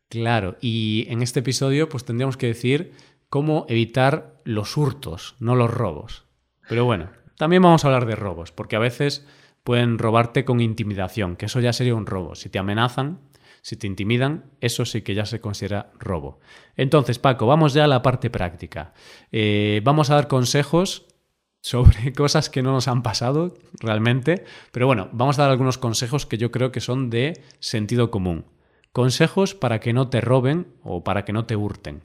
Claro, 0.07 0.55
y 0.61 1.07
en 1.09 1.23
este 1.23 1.39
episodio 1.39 1.89
pues 1.89 2.05
tendríamos 2.05 2.37
que 2.37 2.45
decir 2.45 2.93
cómo 3.27 3.65
evitar 3.69 4.35
los 4.43 4.77
hurtos, 4.77 5.35
no 5.39 5.55
los 5.55 5.73
robos. 5.73 6.25
Pero 6.69 6.85
bueno, 6.85 7.09
también 7.37 7.61
vamos 7.61 7.83
a 7.83 7.87
hablar 7.87 8.05
de 8.05 8.15
robos, 8.15 8.51
porque 8.51 8.75
a 8.75 8.79
veces 8.79 9.27
pueden 9.63 9.97
robarte 9.97 10.45
con 10.45 10.61
intimidación, 10.61 11.35
que 11.35 11.47
eso 11.47 11.59
ya 11.59 11.73
sería 11.73 11.95
un 11.95 12.05
robo. 12.05 12.35
Si 12.35 12.49
te 12.49 12.59
amenazan, 12.59 13.19
si 13.65 13.77
te 13.77 13.87
intimidan, 13.87 14.51
eso 14.61 14.85
sí 14.85 15.01
que 15.01 15.15
ya 15.15 15.25
se 15.25 15.41
considera 15.41 15.91
robo. 15.97 16.39
Entonces, 16.77 17.17
Paco, 17.17 17.47
vamos 17.47 17.73
ya 17.73 17.85
a 17.85 17.87
la 17.87 18.03
parte 18.03 18.29
práctica. 18.29 18.93
Eh, 19.31 19.81
vamos 19.83 20.11
a 20.11 20.13
dar 20.13 20.27
consejos 20.27 21.07
sobre 21.63 22.13
cosas 22.13 22.51
que 22.51 22.61
no 22.61 22.73
nos 22.73 22.87
han 22.87 23.01
pasado 23.01 23.55
realmente, 23.79 24.45
pero 24.71 24.85
bueno, 24.85 25.09
vamos 25.13 25.39
a 25.39 25.41
dar 25.41 25.51
algunos 25.51 25.79
consejos 25.79 26.27
que 26.27 26.37
yo 26.37 26.51
creo 26.51 26.71
que 26.71 26.79
son 26.79 27.09
de 27.09 27.41
sentido 27.59 28.11
común. 28.11 28.45
Consejos 28.91 29.55
para 29.55 29.79
que 29.79 29.93
no 29.93 30.09
te 30.09 30.21
roben 30.21 30.67
o 30.83 31.03
para 31.03 31.25
que 31.25 31.33
no 31.33 31.47
te 31.47 31.55
hurten. 31.55 32.03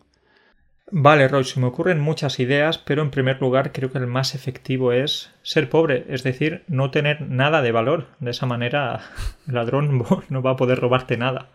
Vale, 0.93 1.29
Roy, 1.29 1.45
se 1.45 1.61
me 1.61 1.67
ocurren 1.67 2.01
muchas 2.01 2.41
ideas, 2.41 2.79
pero 2.79 3.03
en 3.03 3.11
primer 3.11 3.41
lugar 3.41 3.71
creo 3.73 3.93
que 3.93 3.99
el 3.99 4.09
más 4.09 4.35
efectivo 4.35 4.93
es 4.93 5.31
ser 5.43 5.71
pobre, 5.71 6.05
es 6.09 6.25
decir, 6.25 6.65
no 6.67 6.91
tener 6.91 7.23
nada 7.23 7.63
de 7.63 7.71
valor. 7.71 8.09
De 8.19 8.33
esa 8.33 8.47
manera 8.47 9.01
el 9.47 9.55
ladrón 9.55 10.05
no 10.29 10.43
va 10.43 10.53
a 10.53 10.57
poder 10.57 10.81
robarte 10.81 11.17
nada. 11.17 11.49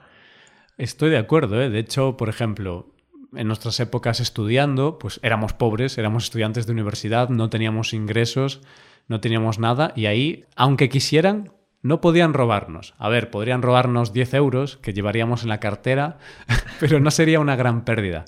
Estoy 0.78 1.10
de 1.10 1.18
acuerdo, 1.18 1.62
¿eh? 1.62 1.70
De 1.70 1.80
hecho, 1.80 2.18
por 2.18 2.30
ejemplo, 2.30 2.88
en 3.36 3.48
nuestras 3.48 3.80
épocas 3.80 4.20
estudiando, 4.20 5.00
pues 5.00 5.20
éramos 5.24 5.54
pobres, 5.54 5.98
éramos 5.98 6.26
estudiantes 6.26 6.66
de 6.66 6.74
universidad, 6.74 7.30
no 7.30 7.50
teníamos 7.50 7.94
ingresos, 7.94 8.62
no 9.08 9.20
teníamos 9.20 9.60
nada, 9.60 9.92
y 9.96 10.06
ahí, 10.06 10.46
aunque 10.56 10.90
quisieran, 10.90 11.52
no 11.82 12.02
podían 12.02 12.34
robarnos. 12.34 12.94
A 12.98 13.10
ver, 13.10 13.30
podrían 13.30 13.62
robarnos 13.62 14.12
10 14.12 14.34
euros 14.34 14.78
que 14.78 14.94
llevaríamos 14.94 15.44
en 15.44 15.50
la 15.50 15.60
cartera, 15.60 16.18
pero 16.80 17.00
no 17.00 17.12
sería 17.12 17.40
una 17.40 17.56
gran 17.56 17.86
pérdida. 17.86 18.26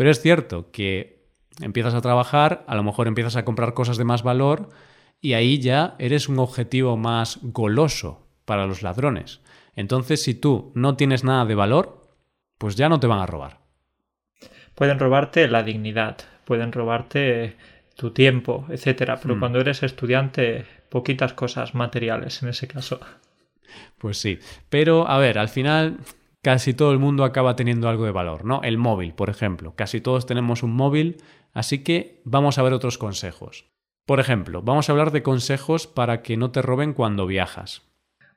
Pero 0.00 0.12
es 0.12 0.22
cierto 0.22 0.70
que 0.72 1.26
empiezas 1.60 1.92
a 1.92 2.00
trabajar, 2.00 2.64
a 2.66 2.74
lo 2.74 2.82
mejor 2.82 3.06
empiezas 3.06 3.36
a 3.36 3.44
comprar 3.44 3.74
cosas 3.74 3.98
de 3.98 4.04
más 4.04 4.22
valor 4.22 4.70
y 5.20 5.34
ahí 5.34 5.58
ya 5.58 5.94
eres 5.98 6.30
un 6.30 6.38
objetivo 6.38 6.96
más 6.96 7.38
goloso 7.42 8.26
para 8.46 8.64
los 8.64 8.80
ladrones. 8.80 9.42
Entonces, 9.76 10.22
si 10.22 10.32
tú 10.32 10.72
no 10.74 10.96
tienes 10.96 11.22
nada 11.22 11.44
de 11.44 11.54
valor, 11.54 12.00
pues 12.56 12.76
ya 12.76 12.88
no 12.88 12.98
te 12.98 13.08
van 13.08 13.18
a 13.18 13.26
robar. 13.26 13.58
Pueden 14.74 14.98
robarte 14.98 15.46
la 15.48 15.62
dignidad, 15.62 16.16
pueden 16.46 16.72
robarte 16.72 17.58
tu 17.94 18.10
tiempo, 18.12 18.64
etcétera, 18.70 19.20
pero 19.20 19.36
hmm. 19.36 19.38
cuando 19.38 19.60
eres 19.60 19.82
estudiante, 19.82 20.64
poquitas 20.88 21.34
cosas 21.34 21.74
materiales 21.74 22.42
en 22.42 22.48
ese 22.48 22.66
caso. 22.66 23.00
Pues 23.98 24.16
sí, 24.16 24.38
pero 24.70 25.06
a 25.06 25.18
ver, 25.18 25.38
al 25.38 25.50
final 25.50 25.98
casi 26.42 26.74
todo 26.74 26.92
el 26.92 26.98
mundo 26.98 27.24
acaba 27.24 27.56
teniendo 27.56 27.88
algo 27.88 28.04
de 28.04 28.12
valor, 28.12 28.44
¿no? 28.44 28.60
El 28.62 28.78
móvil, 28.78 29.14
por 29.14 29.30
ejemplo. 29.30 29.74
Casi 29.76 30.00
todos 30.00 30.26
tenemos 30.26 30.62
un 30.62 30.72
móvil, 30.72 31.18
así 31.52 31.82
que 31.82 32.20
vamos 32.24 32.58
a 32.58 32.62
ver 32.62 32.72
otros 32.72 32.98
consejos. 32.98 33.66
Por 34.06 34.20
ejemplo, 34.20 34.62
vamos 34.62 34.88
a 34.88 34.92
hablar 34.92 35.12
de 35.12 35.22
consejos 35.22 35.86
para 35.86 36.22
que 36.22 36.36
no 36.36 36.50
te 36.50 36.62
roben 36.62 36.94
cuando 36.94 37.26
viajas. 37.26 37.82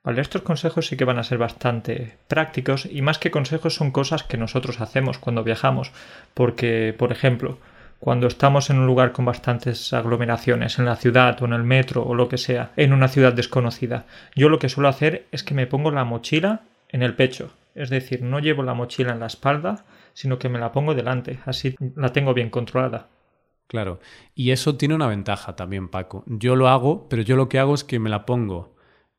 Vale, 0.04 0.20
estos 0.20 0.42
consejos 0.42 0.86
sí 0.86 0.96
que 0.98 1.06
van 1.06 1.18
a 1.18 1.24
ser 1.24 1.38
bastante 1.38 2.18
prácticos 2.28 2.86
y 2.86 3.00
más 3.00 3.18
que 3.18 3.30
consejos 3.30 3.74
son 3.74 3.90
cosas 3.90 4.22
que 4.22 4.36
nosotros 4.36 4.80
hacemos 4.82 5.18
cuando 5.18 5.42
viajamos. 5.42 5.92
Porque, 6.34 6.94
por 6.96 7.10
ejemplo, 7.10 7.58
cuando 7.98 8.26
estamos 8.26 8.68
en 8.68 8.78
un 8.78 8.86
lugar 8.86 9.12
con 9.12 9.24
bastantes 9.24 9.94
aglomeraciones, 9.94 10.78
en 10.78 10.84
la 10.84 10.96
ciudad 10.96 11.42
o 11.42 11.46
en 11.46 11.54
el 11.54 11.62
metro 11.62 12.04
o 12.04 12.14
lo 12.14 12.28
que 12.28 12.36
sea, 12.36 12.72
en 12.76 12.92
una 12.92 13.08
ciudad 13.08 13.32
desconocida, 13.32 14.04
yo 14.36 14.50
lo 14.50 14.58
que 14.58 14.68
suelo 14.68 14.90
hacer 14.90 15.26
es 15.32 15.42
que 15.42 15.54
me 15.54 15.66
pongo 15.66 15.90
la 15.90 16.04
mochila 16.04 16.60
en 16.90 17.02
el 17.02 17.14
pecho 17.14 17.50
es 17.74 17.90
decir, 17.90 18.22
no 18.22 18.38
llevo 18.38 18.62
la 18.62 18.74
mochila 18.74 19.12
en 19.12 19.20
la 19.20 19.26
espalda, 19.26 19.84
sino 20.12 20.38
que 20.38 20.48
me 20.48 20.58
la 20.58 20.72
pongo 20.72 20.94
delante, 20.94 21.40
así 21.44 21.74
la 21.96 22.10
tengo 22.10 22.34
bien 22.34 22.50
controlada. 22.50 23.08
Claro, 23.66 23.98
y 24.34 24.50
eso 24.50 24.76
tiene 24.76 24.94
una 24.94 25.06
ventaja 25.06 25.56
también, 25.56 25.88
Paco. 25.88 26.22
Yo 26.26 26.54
lo 26.54 26.68
hago, 26.68 27.08
pero 27.08 27.22
yo 27.22 27.36
lo 27.36 27.48
que 27.48 27.58
hago 27.58 27.74
es 27.74 27.82
que 27.82 27.98
me 27.98 28.10
la 28.10 28.26
pongo 28.26 28.76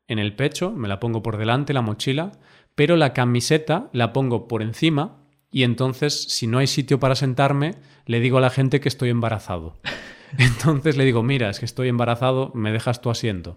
en 0.08 0.18
el 0.18 0.34
pecho, 0.34 0.70
me 0.72 0.88
la 0.88 1.00
pongo 1.00 1.22
por 1.22 1.36
delante, 1.36 1.72
la 1.72 1.82
mochila, 1.82 2.32
pero 2.74 2.96
la 2.96 3.12
camiseta 3.12 3.90
la 3.92 4.12
pongo 4.12 4.46
por 4.48 4.62
encima 4.62 5.25
y 5.56 5.64
entonces, 5.64 6.24
si 6.28 6.46
no 6.46 6.58
hay 6.58 6.66
sitio 6.66 7.00
para 7.00 7.14
sentarme, 7.14 7.76
le 8.04 8.20
digo 8.20 8.36
a 8.36 8.40
la 8.42 8.50
gente 8.50 8.78
que 8.78 8.90
estoy 8.90 9.08
embarazado. 9.08 9.74
Entonces 10.36 10.98
le 10.98 11.06
digo, 11.06 11.22
mira, 11.22 11.48
es 11.48 11.60
que 11.60 11.64
estoy 11.64 11.88
embarazado, 11.88 12.50
me 12.52 12.72
dejas 12.72 13.00
tu 13.00 13.08
asiento. 13.08 13.56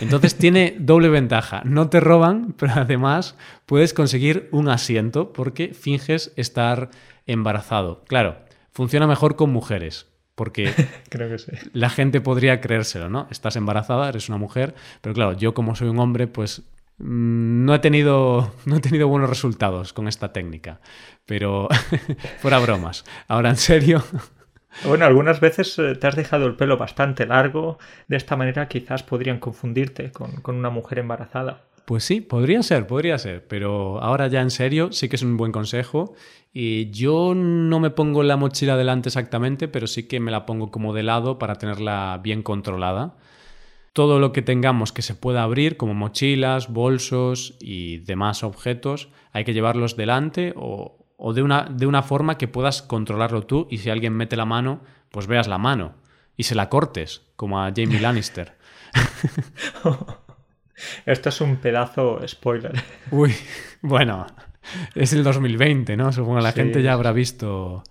Entonces 0.00 0.34
tiene 0.34 0.74
doble 0.76 1.08
ventaja. 1.08 1.62
No 1.64 1.88
te 1.88 2.00
roban, 2.00 2.52
pero 2.58 2.72
además 2.74 3.36
puedes 3.64 3.94
conseguir 3.94 4.48
un 4.50 4.68
asiento 4.68 5.32
porque 5.32 5.72
finges 5.72 6.32
estar 6.34 6.90
embarazado. 7.28 8.02
Claro, 8.08 8.38
funciona 8.72 9.06
mejor 9.06 9.36
con 9.36 9.50
mujeres. 9.50 10.08
Porque 10.34 10.74
Creo 11.10 11.28
que 11.28 11.38
sí. 11.38 11.52
la 11.72 11.90
gente 11.90 12.20
podría 12.20 12.60
creérselo, 12.60 13.08
¿no? 13.08 13.28
Estás 13.30 13.54
embarazada, 13.54 14.08
eres 14.08 14.28
una 14.28 14.38
mujer, 14.38 14.74
pero 15.00 15.14
claro, 15.14 15.34
yo 15.34 15.54
como 15.54 15.76
soy 15.76 15.86
un 15.86 16.00
hombre, 16.00 16.26
pues 16.26 16.64
no 16.98 17.74
he 17.74 17.78
tenido, 17.78 18.52
no 18.64 18.76
he 18.76 18.80
tenido 18.80 19.08
buenos 19.08 19.30
resultados 19.30 19.92
con 19.92 20.08
esta 20.08 20.32
técnica. 20.32 20.80
Pero 21.24 21.68
fuera 22.38 22.58
bromas. 22.58 23.04
Ahora, 23.28 23.50
en 23.50 23.56
serio, 23.56 24.04
bueno, 24.84 25.06
algunas 25.06 25.40
veces 25.40 25.78
eh, 25.78 25.94
te 25.94 26.06
has 26.06 26.16
dejado 26.16 26.46
el 26.46 26.54
pelo 26.54 26.76
bastante 26.76 27.26
largo, 27.26 27.78
de 28.08 28.16
esta 28.16 28.36
manera 28.36 28.68
quizás 28.68 29.02
podrían 29.02 29.38
confundirte 29.38 30.12
con, 30.12 30.42
una 30.46 30.70
mujer 30.70 30.98
embarazada. 30.98 31.64
Pues 31.86 32.04
sí, 32.04 32.20
podría 32.20 32.62
ser, 32.62 32.86
podría 32.86 33.16
ser, 33.18 33.46
pero 33.46 34.00
ahora 34.02 34.26
ya 34.26 34.42
en 34.42 34.50
serio 34.50 34.92
sí 34.92 35.08
que 35.08 35.16
es 35.16 35.22
un 35.22 35.36
buen 35.36 35.52
consejo. 35.52 36.14
Y 36.52 36.90
yo 36.90 37.34
no 37.34 37.80
me 37.80 37.90
pongo 37.90 38.22
la 38.22 38.36
mochila 38.36 38.76
delante 38.76 39.08
exactamente, 39.08 39.68
pero 39.68 39.86
sí 39.86 40.08
que 40.08 40.20
me 40.20 40.30
la 40.30 40.46
pongo 40.46 40.70
como 40.70 40.92
de 40.94 41.02
lado 41.02 41.38
para 41.38 41.56
tenerla 41.56 42.20
bien 42.22 42.42
controlada. 42.42 43.16
Todo 43.96 44.18
lo 44.18 44.32
que 44.32 44.42
tengamos 44.42 44.92
que 44.92 45.00
se 45.00 45.14
pueda 45.14 45.42
abrir, 45.42 45.78
como 45.78 45.94
mochilas, 45.94 46.70
bolsos 46.70 47.56
y 47.60 48.00
demás 48.00 48.44
objetos, 48.44 49.08
hay 49.32 49.44
que 49.44 49.54
llevarlos 49.54 49.96
delante 49.96 50.52
o, 50.54 50.98
o 51.16 51.32
de 51.32 51.42
una, 51.42 51.62
de 51.62 51.86
una 51.86 52.02
forma 52.02 52.36
que 52.36 52.46
puedas 52.46 52.82
controlarlo 52.82 53.46
tú 53.46 53.66
y 53.70 53.78
si 53.78 53.88
alguien 53.88 54.12
mete 54.12 54.36
la 54.36 54.44
mano, 54.44 54.82
pues 55.10 55.26
veas 55.26 55.48
la 55.48 55.56
mano 55.56 55.94
y 56.36 56.42
se 56.42 56.54
la 56.54 56.68
cortes, 56.68 57.22
como 57.36 57.62
a 57.62 57.72
Jamie 57.74 57.98
Lannister. 57.98 58.58
Esto 61.06 61.30
es 61.30 61.40
un 61.40 61.56
pedazo 61.56 62.20
spoiler. 62.28 62.74
Uy, 63.10 63.34
bueno, 63.80 64.26
es 64.94 65.14
el 65.14 65.24
2020, 65.24 65.96
¿no? 65.96 66.12
Supongo 66.12 66.36
que 66.36 66.42
la 66.42 66.52
gente 66.52 66.82
ya 66.82 66.92
habrá 66.92 67.12
visto 67.12 67.82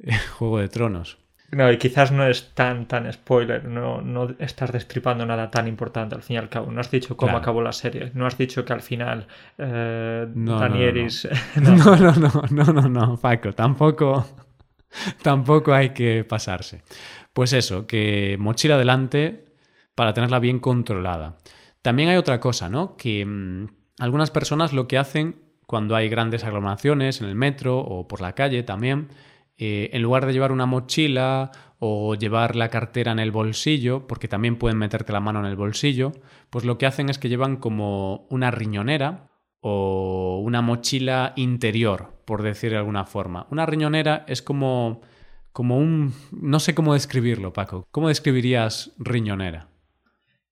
eh, 0.00 0.10
Juego 0.38 0.58
de 0.58 0.68
Tronos. 0.68 1.19
No, 1.52 1.70
y 1.70 1.78
quizás 1.78 2.12
no 2.12 2.26
es 2.26 2.54
tan, 2.54 2.86
tan 2.86 3.12
spoiler, 3.12 3.64
no, 3.64 4.00
no 4.00 4.28
estás 4.38 4.70
destripando 4.70 5.26
nada 5.26 5.50
tan 5.50 5.66
importante 5.66 6.14
al 6.14 6.22
fin 6.22 6.36
y 6.36 6.38
al 6.38 6.48
cabo. 6.48 6.70
No 6.70 6.80
has 6.80 6.90
dicho 6.90 7.16
cómo 7.16 7.36
acabó 7.36 7.60
la 7.60 7.72
serie, 7.72 8.12
no 8.14 8.26
has 8.26 8.38
dicho 8.38 8.64
que 8.64 8.72
al 8.72 8.82
final 8.82 9.26
eh, 9.58 10.28
no, 10.32 10.60
Danieris... 10.60 11.28
No 11.60 11.74
no. 11.76 11.96
no, 11.96 12.12
no, 12.12 12.46
no, 12.50 12.72
no, 12.72 12.88
no, 12.88 13.16
Paco, 13.16 13.52
tampoco, 13.52 14.24
tampoco 15.22 15.74
hay 15.74 15.90
que 15.90 16.24
pasarse. 16.24 16.82
Pues 17.32 17.52
eso, 17.52 17.86
que 17.86 18.36
mochila 18.38 18.76
adelante 18.76 19.44
para 19.96 20.14
tenerla 20.14 20.38
bien 20.38 20.60
controlada. 20.60 21.36
También 21.82 22.10
hay 22.10 22.16
otra 22.16 22.38
cosa, 22.38 22.68
¿no? 22.68 22.96
Que 22.96 23.24
mmm, 23.24 23.66
algunas 23.98 24.30
personas 24.30 24.72
lo 24.72 24.86
que 24.86 24.98
hacen 24.98 25.36
cuando 25.66 25.96
hay 25.96 26.08
grandes 26.08 26.44
aglomeraciones 26.44 27.20
en 27.20 27.28
el 27.28 27.34
metro 27.34 27.78
o 27.78 28.06
por 28.06 28.20
la 28.20 28.34
calle 28.34 28.62
también 28.62 29.08
eh, 29.62 29.90
en 29.92 30.00
lugar 30.00 30.24
de 30.24 30.32
llevar 30.32 30.52
una 30.52 30.64
mochila 30.64 31.52
o 31.78 32.14
llevar 32.14 32.56
la 32.56 32.70
cartera 32.70 33.12
en 33.12 33.18
el 33.18 33.30
bolsillo, 33.30 34.06
porque 34.06 34.26
también 34.26 34.56
pueden 34.56 34.78
meterte 34.78 35.12
la 35.12 35.20
mano 35.20 35.40
en 35.40 35.44
el 35.44 35.56
bolsillo, 35.56 36.12
pues 36.48 36.64
lo 36.64 36.78
que 36.78 36.86
hacen 36.86 37.10
es 37.10 37.18
que 37.18 37.28
llevan 37.28 37.58
como 37.58 38.26
una 38.30 38.50
riñonera 38.50 39.28
o 39.60 40.40
una 40.42 40.62
mochila 40.62 41.34
interior, 41.36 42.14
por 42.24 42.42
decir 42.42 42.70
de 42.70 42.78
alguna 42.78 43.04
forma. 43.04 43.46
Una 43.50 43.66
riñonera 43.66 44.24
es 44.28 44.40
como, 44.40 45.02
como 45.52 45.76
un... 45.76 46.14
no 46.32 46.58
sé 46.58 46.74
cómo 46.74 46.94
describirlo, 46.94 47.52
Paco. 47.52 47.86
¿Cómo 47.90 48.08
describirías 48.08 48.92
riñonera? 48.98 49.68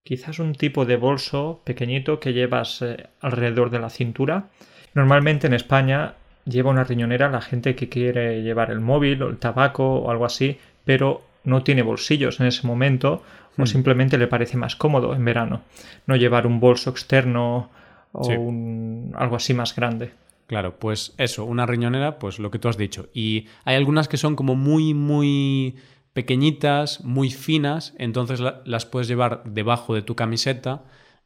Quizás 0.03 0.39
un 0.39 0.55
tipo 0.55 0.85
de 0.85 0.97
bolso 0.97 1.63
pequeñito 1.65 2.21
que 2.21 2.35
llevas 2.35 2.83
eh, 2.83 3.09
alrededor 3.21 3.71
de 3.71 3.79
la 3.79 3.89
cintura. 3.89 4.51
Normalmente 4.93 5.47
en 5.47 5.55
España 5.55 6.15
lleva 6.49 6.71
una 6.71 6.85
riñonera 6.85 7.29
la 7.29 7.41
gente 7.41 7.75
que 7.75 7.89
quiere 7.89 8.43
llevar 8.43 8.71
el 8.71 8.81
móvil 8.81 9.23
o 9.23 9.29
el 9.29 9.39
tabaco 9.39 9.85
o 9.85 10.11
algo 10.11 10.25
así, 10.25 10.59
pero 10.85 11.23
no 11.45 11.63
tiene 11.63 11.83
bolsillos 11.83 12.41
en 12.41 12.47
ese 12.47 12.67
momento 12.67 13.23
o 13.57 13.63
hmm. 13.63 13.67
simplemente 13.67 14.19
le 14.19 14.27
parece 14.27 14.57
más 14.57 14.77
cómodo 14.77 15.15
en 15.15 15.25
verano 15.25 15.63
no 16.07 16.17
llevar 16.17 16.47
un 16.47 16.61
bolso 16.61 16.91
externo 16.91 17.71
o 18.13 18.29
un, 18.29 19.13
algo 19.17 19.37
así 19.37 19.55
más 19.55 19.77
grande. 19.77 20.13
Claro, 20.47 20.79
pues 20.79 21.15
eso, 21.19 21.45
una 21.45 21.67
riñonera, 21.67 22.19
pues 22.19 22.39
lo 22.39 22.51
que 22.51 22.59
tú 22.59 22.69
has 22.69 22.79
dicho. 22.79 23.11
Y 23.13 23.47
hay 23.65 23.77
algunas 23.77 24.09
que 24.09 24.17
son 24.17 24.35
como 24.35 24.55
muy, 24.55 24.95
muy 24.95 25.77
pequeñitas, 26.15 27.05
muy 27.05 27.31
finas, 27.31 27.95
entonces 27.99 28.41
las 28.65 28.87
puedes 28.87 29.09
llevar 29.09 29.45
debajo 29.45 29.95
de 29.95 30.01
tu 30.01 30.17
camiseta 30.17 30.85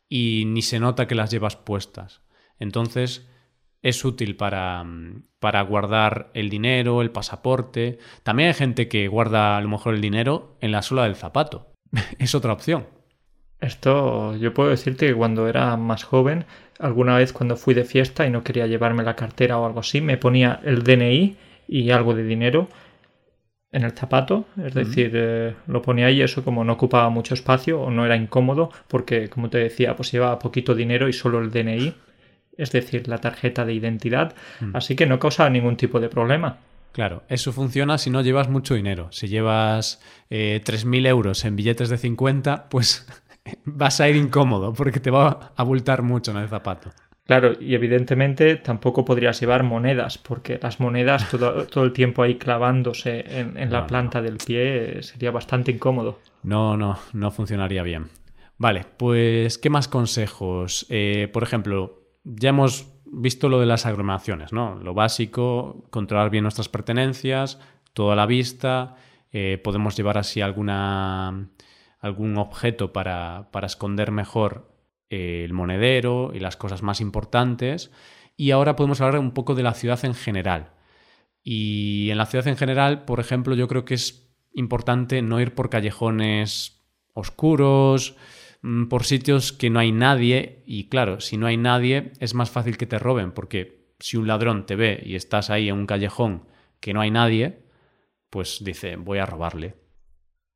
y 0.09 0.45
ni 0.47 0.61
se 0.63 0.81
nota 0.81 1.07
que 1.07 1.15
las 1.15 1.31
llevas 1.31 1.55
puestas. 1.55 2.21
Entonces 2.59 3.29
es 3.83 4.05
útil 4.05 4.37
para, 4.37 4.85
para 5.41 5.63
guardar 5.63 6.31
el 6.35 6.49
dinero, 6.49 7.03
el 7.03 7.11
pasaporte. 7.11 7.99
También 8.23 8.49
hay 8.49 8.55
gente 8.55 8.89
que 8.89 9.09
guarda 9.09 9.57
a 9.57 9.61
lo 9.61 9.69
mejor 9.69 9.95
el 9.95 10.01
dinero 10.01 10.57
en 10.61 10.73
la 10.73 10.83
suela 10.83 11.05
del 11.05 11.17
zapato. 11.17 11.73
es 12.19 12.35
otra 12.35 12.53
opción. 12.53 12.87
Esto 13.61 14.37
yo 14.37 14.55
puedo 14.55 14.71
decirte 14.71 15.07
que 15.07 15.15
cuando 15.15 15.49
era 15.49 15.77
más 15.77 16.03
joven, 16.03 16.47
alguna 16.81 17.17
vez 17.17 17.33
cuando 17.33 17.57
fui 17.57 17.75
de 17.75 17.85
fiesta 17.85 18.27
y 18.27 18.31
no 18.31 18.43
quería 18.43 18.67
llevarme 18.67 19.05
la 19.05 19.15
cartera 19.15 19.59
o 19.59 19.67
algo 19.67 19.81
así, 19.81 20.01
me 20.01 20.17
ponía 20.17 20.61
el 20.65 20.83
DNI 20.83 21.37
y 21.69 21.91
algo 21.91 22.15
de 22.15 22.25
dinero 22.25 22.69
en 23.71 23.85
el 23.85 23.93
zapato, 23.93 24.47
es 24.63 24.75
decir, 24.75 25.13
eh, 25.15 25.55
lo 25.67 25.81
ponía 25.81 26.07
ahí, 26.07 26.21
eso 26.21 26.45
como 26.45 26.63
no 26.63 26.75
ocupaba 26.75 27.09
mucho 27.09 27.33
espacio 27.33 27.81
o 27.81 27.91
no 27.91 28.05
era 28.05 28.17
incómodo, 28.17 28.71
porque 28.87 29.31
como 29.31 29.49
te 29.49 29.59
decía, 29.59 29.97
pues 29.97 30.13
llevaba 30.13 30.39
poquito 30.39 30.75
dinero 30.75 31.09
y 31.09 31.15
solo 31.15 31.39
el 31.39 31.51
DNI, 31.51 31.95
es 32.57 32.73
decir, 32.73 33.09
la 33.09 33.19
tarjeta 33.19 33.65
de 33.65 33.75
identidad, 33.75 34.35
así 34.73 34.97
que 34.97 35.07
no 35.07 35.19
causaba 35.19 35.51
ningún 35.51 35.77
tipo 35.77 36.01
de 36.01 36.09
problema. 36.09 36.59
Claro, 36.93 37.23
eso 37.29 37.53
funciona 37.53 37.97
si 37.97 38.11
no 38.11 38.21
llevas 38.21 38.49
mucho 38.49 38.75
dinero. 38.75 39.09
Si 39.13 39.27
llevas 39.27 40.01
eh, 40.29 40.61
3.000 40.63 41.07
euros 41.07 41.45
en 41.45 41.57
billetes 41.57 41.89
de 41.89 41.97
50, 41.97 42.69
pues 42.69 43.07
vas 43.65 44.01
a 44.01 44.09
ir 44.09 44.17
incómodo 44.17 44.75
porque 44.75 45.01
te 45.01 45.11
va 45.11 45.29
a 45.29 45.53
abultar 45.57 46.03
mucho 46.03 46.31
en 46.33 46.37
el 46.37 46.49
zapato. 46.49 46.91
Claro, 47.25 47.53
y 47.59 47.75
evidentemente 47.75 48.57
tampoco 48.57 49.05
podrías 49.05 49.41
llevar 49.41 49.63
monedas, 49.63 50.19
porque 50.19 50.59
las 50.61 50.81
monedas 50.81 51.31
todo, 51.31 51.67
el 51.85 51.93
tiempo 51.93 52.23
ahí 52.23 52.35
clavándose 52.35 53.25
en, 53.27 53.71
la 53.71 53.87
planta 53.87 54.21
del 54.21 54.39
pie 54.39 55.03
sería 55.03 55.31
bastante 55.31 55.71
incómodo. 55.71 56.19
No, 56.43 56.77
no, 56.77 56.99
no 57.13 57.31
funcionaría 57.31 57.83
bien. 57.85 58.09
Vale, 58.59 58.85
pues, 58.97 59.57
¿qué 59.57 59.71
más 59.71 59.89
consejos? 59.89 60.85
Eh, 60.91 61.29
por 61.33 61.43
ejemplo, 61.43 62.02
ya 62.25 62.51
hemos 62.51 62.93
visto 63.05 63.49
lo 63.49 63.61
de 63.61 63.67
las 63.67 63.87
aglomeraciones, 63.87 64.53
¿no? 64.53 64.77
Lo 64.77 64.95
básico, 64.95 65.85
controlar 65.91 66.31
bien 66.31 66.45
nuestras 66.45 66.69
pertenencias, 66.69 67.61
toda 67.93 68.17
la 68.17 68.27
vista, 68.27 68.97
eh, 69.33 69.61
podemos 69.63 69.97
llevar 69.97 70.19
así 70.19 70.41
alguna, 70.41 71.49
algún 71.99 72.39
objeto 72.39 72.93
para, 72.93 73.51
para 73.53 73.67
esconder 73.67 74.11
mejor 74.13 74.73
el 75.11 75.53
monedero 75.53 76.33
y 76.35 76.41
las 76.41 76.57
cosas 76.57 76.83
más 76.83 77.01
importantes. 77.01 77.91
Y 78.37 78.51
ahora 78.51 78.77
podemos 78.77 79.01
hablar 79.01 79.21
un 79.21 79.33
poco 79.33 79.55
de 79.55 79.63
la 79.63 79.75
ciudad 79.75 80.03
en 80.05 80.15
general. 80.15 80.73
Y 81.43 82.09
en 82.11 82.19
la 82.19 82.27
ciudad 82.27 82.49
en 82.49 82.57
general, 82.57 83.05
por 83.05 83.21
ejemplo, 83.21 83.55
yo 83.55 83.69
creo 83.69 83.85
que 83.85 83.95
es 83.95 84.35
importante 84.55 85.23
no 85.23 85.41
ir 85.41 85.55
por 85.55 85.71
callejones 85.71 86.83
oscuros, 87.15 88.17
por 88.89 89.05
sitios 89.05 89.53
que 89.53 89.71
no 89.71 89.81
hay 89.81 89.93
nadie. 89.93 90.63
Y 90.67 90.89
claro, 90.89 91.21
si 91.21 91.37
no 91.37 91.47
hay 91.47 91.57
nadie, 91.57 92.13
es 92.21 92.35
más 92.35 92.51
fácil 92.51 92.77
que 92.77 92.87
te 92.87 92.99
roben, 92.99 93.33
porque 93.33 93.93
si 93.99 94.17
un 94.17 94.27
ladrón 94.27 94.67
te 94.67 94.77
ve 94.77 95.03
y 95.05 95.15
estás 95.17 95.51
ahí 95.51 95.69
en 95.69 95.77
un 95.77 95.87
callejón 95.87 96.47
que 96.81 96.93
no 96.93 97.01
hay 97.01 97.11
nadie, 97.11 97.63
pues 98.31 98.63
dice, 98.65 98.97
voy 98.97 99.19
a 99.19 99.27
robarle. 99.27 99.75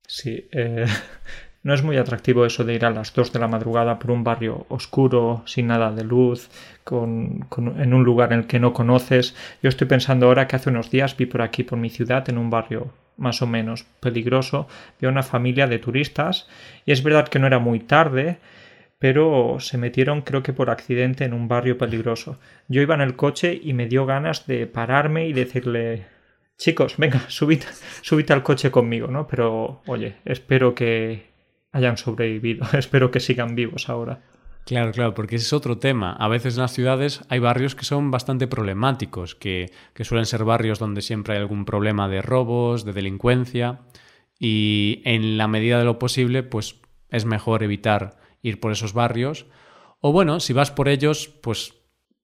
Sí, 0.06 0.48
eh, 0.52 0.86
No 1.66 1.74
es 1.74 1.82
muy 1.82 1.96
atractivo 1.96 2.46
eso 2.46 2.62
de 2.62 2.74
ir 2.74 2.84
a 2.84 2.90
las 2.90 3.12
2 3.12 3.32
de 3.32 3.40
la 3.40 3.48
madrugada 3.48 3.98
por 3.98 4.12
un 4.12 4.22
barrio 4.22 4.66
oscuro, 4.68 5.42
sin 5.46 5.66
nada 5.66 5.90
de 5.90 6.04
luz, 6.04 6.48
con, 6.84 7.48
en 7.58 7.92
un 7.92 8.04
lugar 8.04 8.32
en 8.32 8.38
el 8.38 8.46
que 8.46 8.60
no 8.60 8.72
conoces. 8.72 9.34
Yo 9.64 9.68
estoy 9.68 9.88
pensando 9.88 10.26
ahora 10.26 10.46
que 10.46 10.54
hace 10.54 10.70
unos 10.70 10.92
días 10.92 11.16
vi 11.16 11.26
por 11.26 11.42
aquí, 11.42 11.64
por 11.64 11.76
mi 11.76 11.90
ciudad, 11.90 12.30
en 12.30 12.38
un 12.38 12.50
barrio 12.50 12.92
más 13.16 13.42
o 13.42 13.48
menos 13.48 13.84
peligroso, 13.98 14.68
vi 15.00 15.08
a 15.08 15.10
una 15.10 15.24
familia 15.24 15.66
de 15.66 15.80
turistas 15.80 16.46
y 16.84 16.92
es 16.92 17.02
verdad 17.02 17.26
que 17.26 17.40
no 17.40 17.48
era 17.48 17.58
muy 17.58 17.80
tarde, 17.80 18.38
pero 19.00 19.56
se 19.58 19.76
metieron 19.76 20.22
creo 20.22 20.44
que 20.44 20.52
por 20.52 20.70
accidente 20.70 21.24
en 21.24 21.32
un 21.32 21.48
barrio 21.48 21.78
peligroso. 21.78 22.38
Yo 22.68 22.80
iba 22.80 22.94
en 22.94 23.00
el 23.00 23.16
coche 23.16 23.60
y 23.60 23.72
me 23.72 23.88
dio 23.88 24.06
ganas 24.06 24.46
de 24.46 24.68
pararme 24.68 25.26
y 25.26 25.32
decirle 25.32 26.06
chicos, 26.58 26.96
venga, 26.96 27.22
subid, 27.28 27.64
subid 28.02 28.30
al 28.30 28.44
coche 28.44 28.70
conmigo, 28.70 29.08
¿no? 29.08 29.26
Pero 29.26 29.82
oye, 29.88 30.14
espero 30.24 30.72
que 30.72 31.34
hayan 31.72 31.96
sobrevivido. 31.96 32.66
Espero 32.78 33.10
que 33.10 33.20
sigan 33.20 33.54
vivos 33.54 33.88
ahora. 33.88 34.22
Claro, 34.66 34.90
claro, 34.90 35.14
porque 35.14 35.36
ese 35.36 35.46
es 35.46 35.52
otro 35.52 35.78
tema. 35.78 36.12
A 36.12 36.26
veces 36.26 36.56
en 36.56 36.62
las 36.62 36.72
ciudades 36.72 37.20
hay 37.28 37.38
barrios 37.38 37.76
que 37.76 37.84
son 37.84 38.10
bastante 38.10 38.48
problemáticos, 38.48 39.36
que, 39.36 39.70
suelen 40.00 40.26
ser 40.26 40.42
barrios 40.42 40.80
donde 40.80 41.02
siempre 41.02 41.34
hay 41.34 41.40
algún 41.40 41.64
problema 41.64 42.08
de 42.08 42.20
robos, 42.20 42.84
de 42.84 42.92
delincuencia, 42.92 43.82
y 44.40 45.02
en 45.04 45.38
la 45.38 45.46
medida 45.46 45.78
de 45.78 45.84
lo 45.84 46.00
posible, 46.00 46.42
pues 46.42 46.80
es 47.10 47.24
mejor 47.24 47.62
evitar 47.62 48.16
ir 48.42 48.58
por 48.58 48.72
esos 48.72 48.92
barrios. 48.92 49.46
O 50.00 50.10
bueno, 50.10 50.40
si 50.40 50.52
vas 50.52 50.72
por 50.72 50.88
ellos, 50.88 51.28
pues 51.28 51.74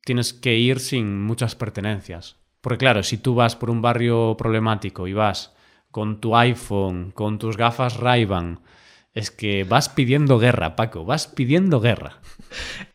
tienes 0.05 0.33
que 0.33 0.57
ir 0.57 0.81
sin 0.81 1.23
muchas 1.23 1.55
pertenencias. 1.55 2.39
Porque 2.61 2.79
claro, 2.79 3.05
si 3.05 3.19
tú 3.19 3.37
vas 3.37 3.55
por 3.55 3.71
un 3.71 3.83
barrio 3.83 4.37
problemático 4.37 5.07
y 5.07 5.13
vas 5.13 5.55
con 5.93 6.21
tu 6.21 6.35
iPhone, 6.37 7.13
con 7.13 7.39
tus 7.39 7.57
gafas 7.57 7.99
Ray-Ban, 7.99 8.61
es 9.15 9.31
que 9.31 9.65
vas 9.65 9.89
pidiendo 9.89 10.39
guerra, 10.39 10.75
Paco, 10.75 11.05
vas 11.05 11.27
pidiendo 11.27 11.81
guerra. 11.81 12.19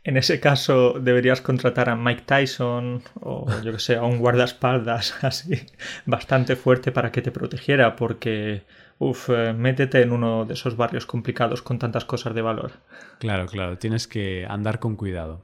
En 0.04 0.18
ese 0.18 0.40
caso 0.40 0.94
deberías 1.00 1.42
contratar 1.42 1.90
a 1.90 1.96
Mike 1.96 2.24
Tyson 2.26 3.04
o 3.22 3.46
yo 3.62 3.72
que 3.72 3.80
sé, 3.80 3.96
a 3.96 4.04
un 4.04 4.18
guardaespaldas 4.18 5.16
así 5.24 5.62
bastante 6.06 6.56
fuerte 6.56 6.92
para 6.92 7.12
que 7.12 7.22
te 7.22 7.32
protegiera 7.32 7.96
porque, 7.96 8.64
uff, 8.98 9.30
eh, 9.30 9.54
métete 9.54 10.02
en 10.02 10.12
uno 10.12 10.46
de 10.46 10.56
esos 10.56 10.76
barrios 10.76 11.06
complicados 11.06 11.62
con 11.62 11.78
tantas 11.78 12.06
cosas 12.06 12.34
de 12.34 12.42
valor. 12.42 12.72
Claro, 13.20 13.46
claro, 13.46 13.78
tienes 13.78 14.08
que 14.08 14.46
andar 14.50 14.80
con 14.80 14.96
cuidado. 14.96 15.44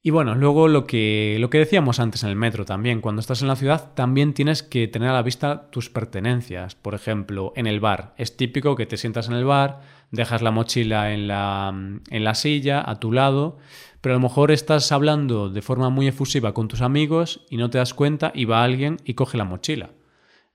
Y 0.00 0.10
bueno, 0.10 0.36
luego 0.36 0.68
lo 0.68 0.86
que, 0.86 1.36
lo 1.40 1.50
que 1.50 1.58
decíamos 1.58 1.98
antes 1.98 2.22
en 2.22 2.30
el 2.30 2.36
metro 2.36 2.64
también, 2.64 3.00
cuando 3.00 3.20
estás 3.20 3.42
en 3.42 3.48
la 3.48 3.56
ciudad 3.56 3.94
también 3.94 4.32
tienes 4.32 4.62
que 4.62 4.86
tener 4.86 5.08
a 5.08 5.14
la 5.14 5.22
vista 5.22 5.70
tus 5.70 5.90
pertenencias. 5.90 6.76
Por 6.76 6.94
ejemplo, 6.94 7.52
en 7.56 7.66
el 7.66 7.80
bar. 7.80 8.14
Es 8.16 8.36
típico 8.36 8.76
que 8.76 8.86
te 8.86 8.96
sientas 8.96 9.28
en 9.28 9.34
el 9.34 9.44
bar, 9.44 9.80
dejas 10.12 10.40
la 10.40 10.52
mochila 10.52 11.12
en 11.12 11.26
la, 11.26 11.74
en 12.10 12.24
la 12.24 12.34
silla, 12.34 12.88
a 12.88 13.00
tu 13.00 13.10
lado, 13.10 13.58
pero 14.00 14.14
a 14.14 14.18
lo 14.18 14.22
mejor 14.22 14.52
estás 14.52 14.92
hablando 14.92 15.50
de 15.50 15.62
forma 15.62 15.90
muy 15.90 16.06
efusiva 16.06 16.54
con 16.54 16.68
tus 16.68 16.80
amigos 16.80 17.44
y 17.50 17.56
no 17.56 17.68
te 17.68 17.78
das 17.78 17.92
cuenta 17.92 18.30
y 18.34 18.44
va 18.44 18.62
alguien 18.62 18.98
y 19.04 19.14
coge 19.14 19.36
la 19.36 19.44
mochila. 19.44 19.90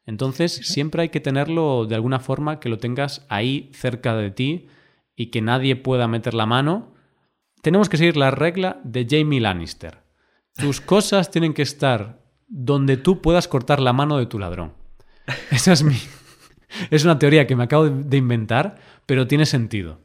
Entonces 0.05 0.53
siempre 0.53 1.01
hay 1.01 1.09
que 1.09 1.19
tenerlo 1.19 1.85
de 1.85 1.95
alguna 1.95 2.19
forma 2.19 2.61
que 2.61 2.69
lo 2.69 2.77
tengas 2.77 3.25
ahí 3.29 3.69
cerca 3.73 4.15
de 4.15 4.31
ti 4.31 4.67
y 5.15 5.27
que 5.27 5.41
nadie 5.41 5.75
pueda 5.75 6.07
meter 6.07 6.33
la 6.33 6.45
mano 6.45 6.92
tenemos 7.63 7.87
que 7.87 7.97
seguir 7.97 8.17
la 8.17 8.29
regla 8.29 8.81
de 8.83 9.07
Jamie 9.09 9.39
Lannister. 9.39 9.99
Tus 10.55 10.81
cosas 10.93 11.31
tienen 11.31 11.53
que 11.53 11.61
estar 11.61 12.19
donde 12.47 12.97
tú 12.97 13.21
puedas 13.21 13.47
cortar 13.47 13.79
la 13.79 13.93
mano 13.93 14.17
de 14.17 14.25
tu 14.27 14.37
ladrón. 14.37 14.73
Esa 15.49 15.71
es 15.71 15.81
mi. 15.83 15.97
Es 16.91 17.05
una 17.05 17.17
teoría 17.17 17.47
que 17.47 17.55
me 17.55 17.63
acabo 17.63 17.89
de 17.89 18.17
inventar, 18.17 18.75
pero 19.05 19.27
tiene 19.27 19.45
sentido. 19.45 20.01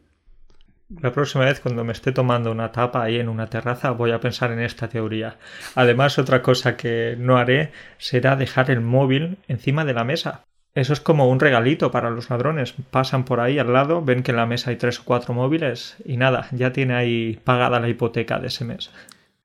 La 1.03 1.13
próxima 1.13 1.45
vez 1.45 1.61
cuando 1.61 1.85
me 1.85 1.93
esté 1.93 2.13
tomando 2.13 2.53
una 2.53 2.71
tapa 2.71 3.03
ahí 3.03 3.17
en 3.17 3.29
una 3.29 3.49
terraza 3.49 3.91
voy 3.91 4.13
a 4.13 4.21
pensar 4.21 4.53
en 4.53 4.61
esta 4.61 4.89
teoría. 4.89 5.37
Además, 5.75 6.19
otra 6.19 6.41
cosa 6.41 6.77
que 6.77 7.17
no 7.19 7.37
haré 7.39 7.73
será 7.99 8.37
dejar 8.37 8.71
el 8.71 8.81
móvil 8.81 9.39
encima 9.49 9.85
de 9.85 9.95
la 9.95 10.05
mesa. 10.05 10.45
Eso 10.79 10.93
es 10.93 11.01
como 11.01 11.29
un 11.29 11.41
regalito 11.41 11.91
para 11.91 12.09
los 12.09 12.31
ladrones. 12.31 12.73
Pasan 12.93 13.25
por 13.25 13.41
ahí 13.41 13.59
al 13.59 13.73
lado, 13.73 14.01
ven 14.01 14.23
que 14.23 14.31
en 14.31 14.37
la 14.37 14.47
mesa 14.47 14.71
hay 14.71 14.77
tres 14.77 15.01
o 15.01 15.03
cuatro 15.05 15.35
móviles 15.35 15.97
y 16.05 16.17
nada, 16.17 16.47
ya 16.53 16.73
tiene 16.73 16.95
ahí 16.95 17.41
pagada 17.43 17.81
la 17.81 17.89
hipoteca 17.89 18.39
de 18.39 18.47
ese 18.47 18.65
mes. 18.65 18.93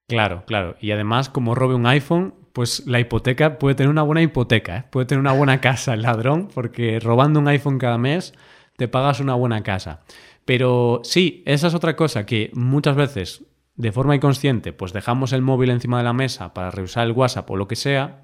Claro, 0.08 0.44
claro. 0.46 0.76
Y 0.80 0.92
además, 0.92 1.30
como 1.30 1.56
robe 1.56 1.74
un 1.74 1.88
iPhone, 1.88 2.36
pues 2.54 2.86
la 2.86 3.00
hipoteca 3.00 3.58
puede 3.58 3.74
tener 3.74 3.90
una 3.90 4.04
buena 4.04 4.22
hipoteca, 4.22 4.78
¿eh? 4.78 4.84
puede 4.92 5.08
tener 5.08 5.22
una 5.22 5.32
buena 5.32 5.60
casa 5.60 5.96
el 5.96 6.04
ladrón, 6.04 6.50
porque 6.54 7.00
robando 7.00 7.40
un 7.40 7.48
iPhone 7.48 7.80
cada 7.80 7.98
mes 7.98 8.36
te 8.78 8.88
pagas 8.88 9.20
una 9.20 9.34
buena 9.34 9.64
casa. 9.64 10.02
Pero 10.46 11.02
sí, 11.04 11.42
esa 11.48 11.66
es 11.66 11.74
otra 11.74 11.96
cosa 11.96 12.28
que 12.28 12.52
muchas 12.54 12.96
veces, 12.96 13.44
de 13.76 13.92
forma 13.92 14.16
inconsciente, 14.16 14.72
pues 14.72 14.94
dejamos 14.94 15.34
el 15.34 15.42
móvil 15.42 15.72
encima 15.72 15.98
de 15.98 16.04
la 16.04 16.14
mesa 16.14 16.54
para 16.54 16.70
revisar 16.70 17.08
el 17.08 17.14
WhatsApp 17.14 17.50
o 17.50 17.56
lo 17.56 17.68
que 17.68 17.76
sea, 17.76 18.24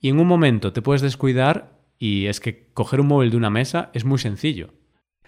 y 0.00 0.10
en 0.10 0.20
un 0.20 0.28
momento 0.28 0.72
te 0.72 0.82
puedes 0.82 1.02
descuidar 1.02 1.77
y 1.98 2.26
es 2.26 2.40
que 2.40 2.68
coger 2.74 3.00
un 3.00 3.08
móvil 3.08 3.30
de 3.30 3.36
una 3.36 3.50
mesa 3.50 3.90
es 3.92 4.04
muy 4.04 4.18
sencillo. 4.18 4.70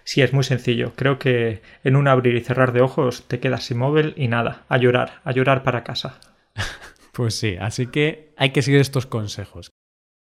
Sí, 0.03 0.21
es 0.21 0.33
muy 0.33 0.43
sencillo. 0.43 0.93
Creo 0.95 1.19
que 1.19 1.61
en 1.83 1.95
un 1.95 2.07
abrir 2.07 2.35
y 2.35 2.41
cerrar 2.41 2.71
de 2.73 2.81
ojos 2.81 3.27
te 3.27 3.39
quedas 3.39 3.65
sin 3.65 3.77
móvil 3.77 4.13
y 4.17 4.27
nada, 4.27 4.65
a 4.67 4.77
llorar, 4.77 5.21
a 5.23 5.31
llorar 5.31 5.63
para 5.63 5.83
casa. 5.83 6.19
pues 7.13 7.35
sí, 7.35 7.55
así 7.59 7.87
que 7.87 8.33
hay 8.37 8.51
que 8.51 8.61
seguir 8.61 8.81
estos 8.81 9.05
consejos. 9.05 9.69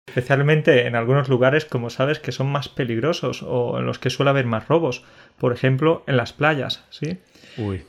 Especialmente 0.08 0.88
en 0.88 0.96
algunos 0.96 1.30
lugares, 1.30 1.66
como 1.66 1.90
sabes, 1.90 2.20
que 2.20 2.32
son 2.32 2.48
más 2.52 2.70
peligrosos 2.70 3.44
o 3.44 3.78
en 3.78 3.86
los 3.86 4.00
que 4.00 4.10
suele 4.10 4.30
haber 4.30 4.46
más 4.46 4.68
robos. 4.68 5.04
Por 5.38 5.54
ejemplo, 5.54 6.04
en 6.08 6.18
las 6.18 6.34
playas, 6.34 6.86
¿sí? 6.90 7.20
Uy, 7.58 7.84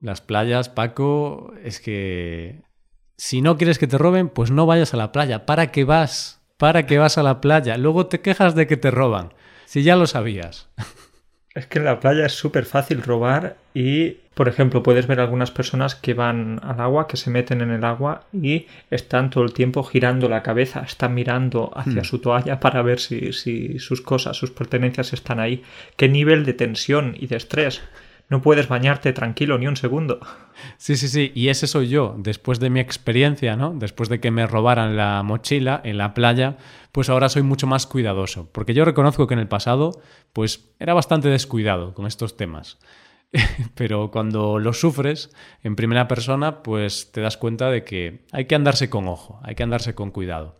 las 0.00 0.22
playas, 0.22 0.70
Paco, 0.70 1.52
es 1.62 1.80
que 1.80 2.62
si 3.18 3.42
no 3.42 3.58
quieres 3.58 3.78
que 3.78 3.86
te 3.86 3.98
roben, 3.98 4.30
pues 4.30 4.50
no 4.50 4.64
vayas 4.64 4.94
a 4.94 4.96
la 4.96 5.12
playa. 5.12 5.44
¿Para 5.44 5.70
qué 5.70 5.84
vas? 5.84 6.39
Para 6.60 6.84
que 6.86 6.98
vas 6.98 7.16
a 7.16 7.22
la 7.22 7.40
playa. 7.40 7.78
Luego 7.78 8.06
te 8.06 8.20
quejas 8.20 8.54
de 8.54 8.66
que 8.66 8.76
te 8.76 8.90
roban. 8.90 9.32
si 9.64 9.82
ya 9.82 9.96
lo 9.96 10.06
sabías. 10.06 10.68
Es 11.54 11.66
que 11.66 11.78
en 11.80 11.84
la 11.86 11.98
playa 11.98 12.26
es 12.26 12.32
súper 12.32 12.64
fácil 12.64 13.02
robar 13.02 13.56
y, 13.74 14.18
por 14.34 14.46
ejemplo, 14.48 14.82
puedes 14.82 15.06
ver 15.08 15.18
algunas 15.20 15.50
personas 15.50 15.94
que 15.96 16.14
van 16.14 16.60
al 16.62 16.80
agua, 16.80 17.08
que 17.08 17.16
se 17.16 17.30
meten 17.30 17.60
en 17.60 17.70
el 17.70 17.84
agua 17.84 18.24
y 18.32 18.66
están 18.90 19.30
todo 19.30 19.42
el 19.44 19.52
tiempo 19.52 19.82
girando 19.82 20.28
la 20.28 20.42
cabeza, 20.44 20.80
están 20.86 21.14
mirando 21.14 21.72
hacia 21.74 22.02
Hmm. 22.02 22.04
su 22.04 22.18
toalla 22.20 22.60
para 22.60 22.82
ver 22.82 23.00
si, 23.00 23.32
si 23.32 23.78
sus 23.80 24.00
cosas, 24.00 24.36
sus 24.36 24.50
pertenencias 24.52 25.12
están 25.12 25.40
ahí. 25.40 25.62
¿Qué 25.96 26.08
nivel 26.08 26.44
de 26.44 26.52
tensión 26.52 27.16
y 27.18 27.26
de 27.26 27.36
estrés? 27.36 27.80
No 28.30 28.40
puedes 28.42 28.68
bañarte 28.68 29.12
tranquilo 29.12 29.58
ni 29.58 29.66
un 29.66 29.76
segundo. 29.76 30.20
Sí, 30.78 30.96
sí, 30.96 31.08
sí, 31.08 31.32
y 31.34 31.48
ese 31.48 31.66
soy 31.66 31.88
yo, 31.88 32.14
después 32.16 32.60
de 32.60 32.70
mi 32.70 32.78
experiencia, 32.78 33.56
¿no? 33.56 33.74
Después 33.74 34.08
de 34.08 34.20
que 34.20 34.30
me 34.30 34.46
robaran 34.46 34.96
la 34.96 35.22
mochila 35.24 35.80
en 35.82 35.98
la 35.98 36.14
playa, 36.14 36.56
pues 36.92 37.10
ahora 37.10 37.28
soy 37.28 37.42
mucho 37.42 37.66
más 37.66 37.86
cuidadoso, 37.86 38.48
porque 38.52 38.72
yo 38.72 38.84
reconozco 38.84 39.26
que 39.26 39.34
en 39.34 39.40
el 39.40 39.48
pasado, 39.48 40.00
pues 40.32 40.70
era 40.78 40.94
bastante 40.94 41.28
descuidado 41.28 41.92
con 41.92 42.06
estos 42.06 42.36
temas. 42.36 42.78
Pero 43.74 44.12
cuando 44.12 44.60
lo 44.60 44.72
sufres 44.74 45.34
en 45.64 45.74
primera 45.74 46.06
persona, 46.06 46.62
pues 46.62 47.10
te 47.10 47.20
das 47.20 47.36
cuenta 47.36 47.68
de 47.68 47.82
que 47.82 48.24
hay 48.30 48.44
que 48.44 48.54
andarse 48.54 48.88
con 48.88 49.08
ojo, 49.08 49.40
hay 49.42 49.56
que 49.56 49.64
andarse 49.64 49.96
con 49.96 50.12
cuidado. 50.12 50.56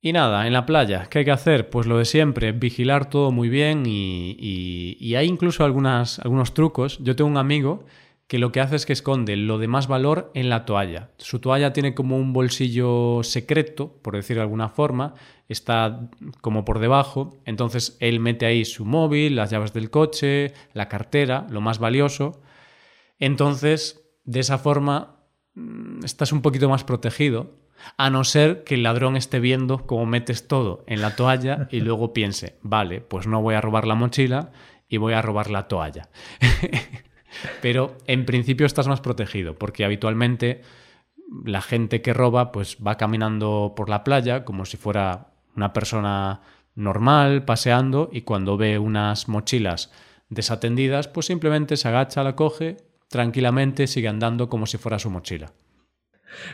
Y 0.00 0.12
nada, 0.12 0.46
en 0.46 0.52
la 0.52 0.64
playa, 0.64 1.08
¿qué 1.10 1.20
hay 1.20 1.24
que 1.24 1.32
hacer? 1.32 1.70
Pues 1.70 1.86
lo 1.86 1.98
de 1.98 2.04
siempre, 2.04 2.52
vigilar 2.52 3.10
todo 3.10 3.32
muy 3.32 3.48
bien 3.48 3.82
y, 3.84 5.14
hay 5.16 5.26
incluso 5.26 5.64
algunas, 5.64 6.20
algunos 6.20 6.54
trucos. 6.54 6.98
Yo 7.00 7.16
tengo 7.16 7.28
un 7.28 7.36
amigo 7.36 7.84
que 8.28 8.38
lo 8.38 8.52
que 8.52 8.60
hace 8.60 8.76
es 8.76 8.86
que 8.86 8.92
esconde 8.92 9.36
lo 9.36 9.58
de 9.58 9.66
más 9.66 9.88
valor 9.88 10.30
en 10.34 10.50
la 10.50 10.66
toalla. 10.66 11.10
Su 11.16 11.40
toalla 11.40 11.72
tiene 11.72 11.94
como 11.94 12.16
un 12.16 12.32
bolsillo 12.32 13.22
secreto, 13.24 14.00
por 14.02 14.14
decir 14.14 14.36
de 14.36 14.42
alguna 14.42 14.68
forma, 14.68 15.14
está 15.48 16.10
como 16.42 16.64
por 16.64 16.78
debajo, 16.78 17.40
entonces 17.44 17.96
él 18.00 18.20
mete 18.20 18.46
ahí 18.46 18.64
su 18.64 18.84
móvil, 18.84 19.34
las 19.34 19.50
llaves 19.50 19.72
del 19.72 19.90
coche, 19.90 20.52
la 20.74 20.88
cartera, 20.88 21.46
lo 21.50 21.60
más 21.60 21.78
valioso. 21.80 22.40
Entonces, 23.18 24.08
de 24.24 24.40
esa 24.40 24.58
forma, 24.58 25.22
mm, 25.54 26.04
estás 26.04 26.30
un 26.32 26.42
poquito 26.42 26.68
más 26.68 26.84
protegido, 26.84 27.58
a 27.96 28.10
no 28.10 28.24
ser 28.24 28.64
que 28.64 28.74
el 28.74 28.82
ladrón 28.82 29.16
esté 29.16 29.40
viendo 29.40 29.86
cómo 29.86 30.06
metes 30.06 30.48
todo 30.48 30.84
en 30.86 31.00
la 31.00 31.16
toalla 31.16 31.68
y 31.70 31.80
luego 31.80 32.12
piense, 32.12 32.58
vale, 32.62 33.00
pues 33.00 33.26
no 33.26 33.42
voy 33.42 33.54
a 33.54 33.60
robar 33.60 33.86
la 33.86 33.94
mochila 33.94 34.50
y 34.88 34.96
voy 34.96 35.12
a 35.12 35.22
robar 35.22 35.50
la 35.50 35.68
toalla. 35.68 36.08
Pero 37.62 37.96
en 38.06 38.24
principio 38.24 38.66
estás 38.66 38.88
más 38.88 39.00
protegido, 39.00 39.54
porque 39.54 39.84
habitualmente 39.84 40.62
la 41.44 41.60
gente 41.60 42.00
que 42.00 42.14
roba 42.14 42.52
pues 42.52 42.78
va 42.84 42.96
caminando 42.96 43.74
por 43.76 43.90
la 43.90 44.02
playa 44.02 44.44
como 44.44 44.64
si 44.64 44.76
fuera 44.76 45.28
una 45.54 45.72
persona 45.72 46.40
normal, 46.74 47.44
paseando, 47.44 48.08
y 48.12 48.22
cuando 48.22 48.56
ve 48.56 48.78
unas 48.78 49.28
mochilas 49.28 49.90
desatendidas, 50.28 51.08
pues 51.08 51.26
simplemente 51.26 51.76
se 51.76 51.88
agacha, 51.88 52.22
la 52.22 52.36
coge, 52.36 52.76
tranquilamente 53.08 53.86
sigue 53.86 54.08
andando 54.08 54.48
como 54.48 54.66
si 54.66 54.78
fuera 54.78 54.98
su 54.98 55.10
mochila. 55.10 55.52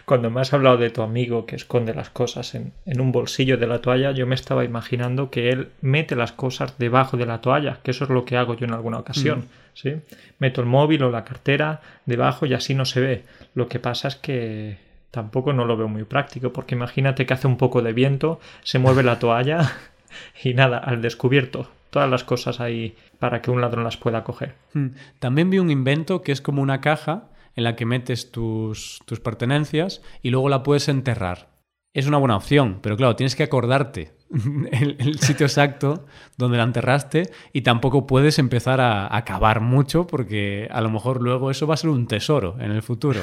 Cuando 0.05 0.31
me 0.31 0.41
has 0.41 0.53
hablado 0.53 0.77
de 0.77 0.91
tu 0.91 1.03
amigo 1.03 1.47
que 1.47 1.57
esconde 1.57 1.95
las 1.95 2.11
cosas 2.11 2.55
en, 2.55 2.73
en 2.87 3.01
un 3.01 3.13
bolsillo 3.13 3.57
de 3.57 3.67
la 3.67 3.81
toalla, 3.81 4.13
yo 4.13 4.27
me 4.27 4.35
estaba 4.35 4.65
imaginando 4.65 5.31
que 5.31 5.51
él 5.51 5.69
mete 5.81 6.17
las 6.17 6.33
cosas 6.33 6.79
debajo 6.79 7.17
de 7.17 7.27
la 7.27 7.41
toalla, 7.41 7.79
que 7.83 7.91
eso 7.91 8.05
es 8.05 8.11
lo 8.11 8.25
que 8.25 8.37
hago 8.37 8.55
yo 8.55 8.67
en 8.67 8.73
alguna 8.73 8.99
ocasión. 8.99 9.47
¿sí? 9.75 9.97
Meto 10.39 10.61
el 10.61 10.67
móvil 10.67 11.03
o 11.03 11.11
la 11.11 11.25
cartera 11.25 11.81
debajo 12.07 12.47
y 12.47 12.55
así 12.55 12.75
no 12.75 12.85
se 12.85 13.01
ve. 13.01 13.25
Lo 13.55 13.69
que 13.69 13.79
pasa 13.79 14.09
es 14.09 14.17
que 14.17 14.79
tampoco 15.11 15.53
no 15.53 15.65
lo 15.65 15.77
veo 15.77 15.89
muy 15.89 16.05
práctico, 16.05 16.53
porque 16.53 16.75
imagínate 16.75 17.27
que 17.27 17.35
hace 17.35 17.47
un 17.47 17.57
poco 17.57 17.83
de 17.83 17.93
viento, 17.93 18.41
se 18.63 18.79
mueve 18.79 19.03
la 19.03 19.19
toalla 19.19 19.73
y 20.43 20.55
nada, 20.55 20.79
al 20.79 21.03
descubierto. 21.03 21.69
Todas 21.91 22.11
las 22.11 22.25
cosas 22.25 22.59
ahí 22.59 22.97
para 23.21 23.41
que 23.41 23.53
un 23.53 23.61
ladrón 23.61 23.85
las 23.85 23.97
pueda 23.97 24.25
coger. 24.25 24.55
Hmm. 24.73 24.89
También 25.21 25.51
vi 25.51 25.61
un 25.61 25.71
invento 25.71 26.23
que 26.23 26.33
es 26.33 26.41
como 26.41 26.61
una 26.61 26.81
caja 26.81 27.25
en 27.57 27.65
la 27.65 27.77
que 27.77 27.87
metes 27.87 28.31
tus, 28.33 29.01
tus 29.07 29.21
pertenencias 29.21 30.03
y 30.23 30.31
luego 30.31 30.49
la 30.49 30.63
puedes 30.63 30.89
enterrar. 30.89 31.55
Es 31.93 32.07
una 32.09 32.19
buena 32.19 32.37
opción, 32.37 32.81
pero 32.83 32.97
claro, 32.97 33.15
tienes 33.15 33.37
que 33.37 33.45
acordarte 33.45 34.13
el, 34.73 34.97
el 34.99 35.19
sitio 35.21 35.47
exacto 35.47 36.07
donde 36.37 36.57
la 36.59 36.65
enterraste 36.65 37.31
y 37.53 37.63
tampoco 37.63 38.07
puedes 38.07 38.41
empezar 38.41 38.81
a, 38.81 39.15
a 39.17 39.25
cavar 39.25 39.61
mucho 39.61 40.07
porque 40.07 40.67
a 40.73 40.81
lo 40.81 40.91
mejor 40.91 41.23
luego 41.23 41.51
eso 41.53 41.67
va 41.69 41.75
a 41.75 41.77
ser 41.77 41.91
un 41.91 42.09
tesoro 42.09 42.57
en 42.59 42.73
el 42.73 42.83
futuro, 42.83 43.21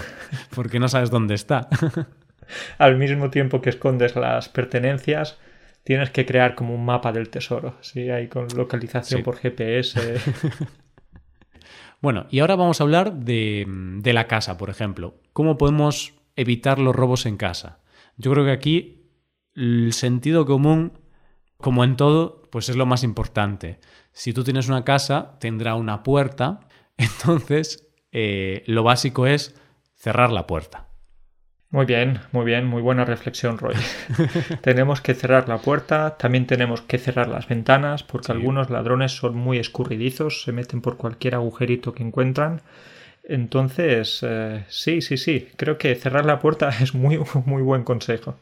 porque 0.56 0.80
no 0.80 0.88
sabes 0.88 1.10
dónde 1.10 1.36
está. 1.36 1.68
Al 2.78 2.98
mismo 2.98 3.30
tiempo 3.30 3.62
que 3.62 3.70
escondes 3.70 4.16
las 4.16 4.48
pertenencias, 4.50 5.38
tienes 5.84 6.10
que 6.10 6.26
crear 6.26 6.56
como 6.56 6.74
un 6.76 6.86
mapa 6.86 7.12
del 7.12 7.30
tesoro, 7.30 7.76
¿sí? 7.82 8.10
Ahí 8.10 8.28
con 8.28 8.48
localización 8.56 9.20
Sí. 9.20 9.24
por 9.24 9.36
GPS. 9.38 10.16
Bueno, 12.02 12.26
y 12.32 12.40
ahora 12.40 12.56
vamos 12.56 12.82
a 12.82 12.84
hablar 12.84 13.14
de, 13.14 13.66
de 13.68 14.14
la 14.14 14.28
casa, 14.28 14.58
por 14.58 14.70
ejemplo. 14.70 15.22
¿Cómo 15.34 15.58
podemos 15.58 16.16
evitar 16.36 16.80
los 16.80 16.96
robos 16.96 17.28
en 17.28 17.38
casa? 17.38 17.80
Yo 18.18 18.32
creo 18.32 18.44
que 18.44 18.52
aquí 18.52 19.02
el 19.54 19.94
sentido 19.94 20.46
común, 20.46 20.94
como 21.58 21.84
en 21.84 21.96
todo, 21.96 22.42
pues 22.52 22.70
es 22.70 22.76
lo 22.76 22.86
más 22.88 23.04
importante. 23.04 23.80
Si 24.12 24.34
tú 24.34 24.44
tienes 24.44 24.68
una 24.68 24.84
casa, 24.84 25.38
tendrá 25.40 25.76
una 25.76 26.04
puerta, 26.04 26.68
entonces 26.98 27.88
eh, 28.12 28.64
lo 28.66 28.84
básico 28.84 29.28
es 29.28 29.56
cerrar 29.96 30.32
la 30.32 30.48
puerta. 30.48 30.91
Muy 31.72 31.86
bien, 31.86 32.20
muy 32.34 32.44
bien, 32.44 32.68
muy 32.68 32.82
buena 32.82 33.06
reflexión, 33.06 33.58
Roy. 33.58 33.76
tenemos 34.62 35.00
que 35.00 35.14
cerrar 35.14 35.48
la 35.48 35.58
puerta, 35.60 36.18
también 36.18 36.46
tenemos 36.46 36.82
que 36.82 36.98
cerrar 36.98 37.30
las 37.30 37.48
ventanas, 37.48 38.04
porque 38.04 38.28
Sí. 38.28 38.32
algunos 38.34 38.70
ladrones 38.70 39.14
son 39.14 39.38
muy 39.38 39.58
escurridizos, 39.58 40.44
se 40.44 40.52
meten 40.52 40.82
por 40.82 40.98
cualquier 40.98 41.36
agujerito 41.36 41.94
que 41.94 42.04
encuentran. 42.04 42.62
Entonces, 43.24 44.20
eh, 44.28 44.66
sí, 44.68 45.02
sí, 45.02 45.16
sí, 45.16 45.48
creo 45.56 45.78
que 45.78 45.96
cerrar 45.96 46.26
la 46.26 46.40
puerta 46.40 46.70
es 46.82 46.94
muy, 46.94 47.22
muy 47.46 47.62
buen 47.62 47.84
consejo. 47.84 48.36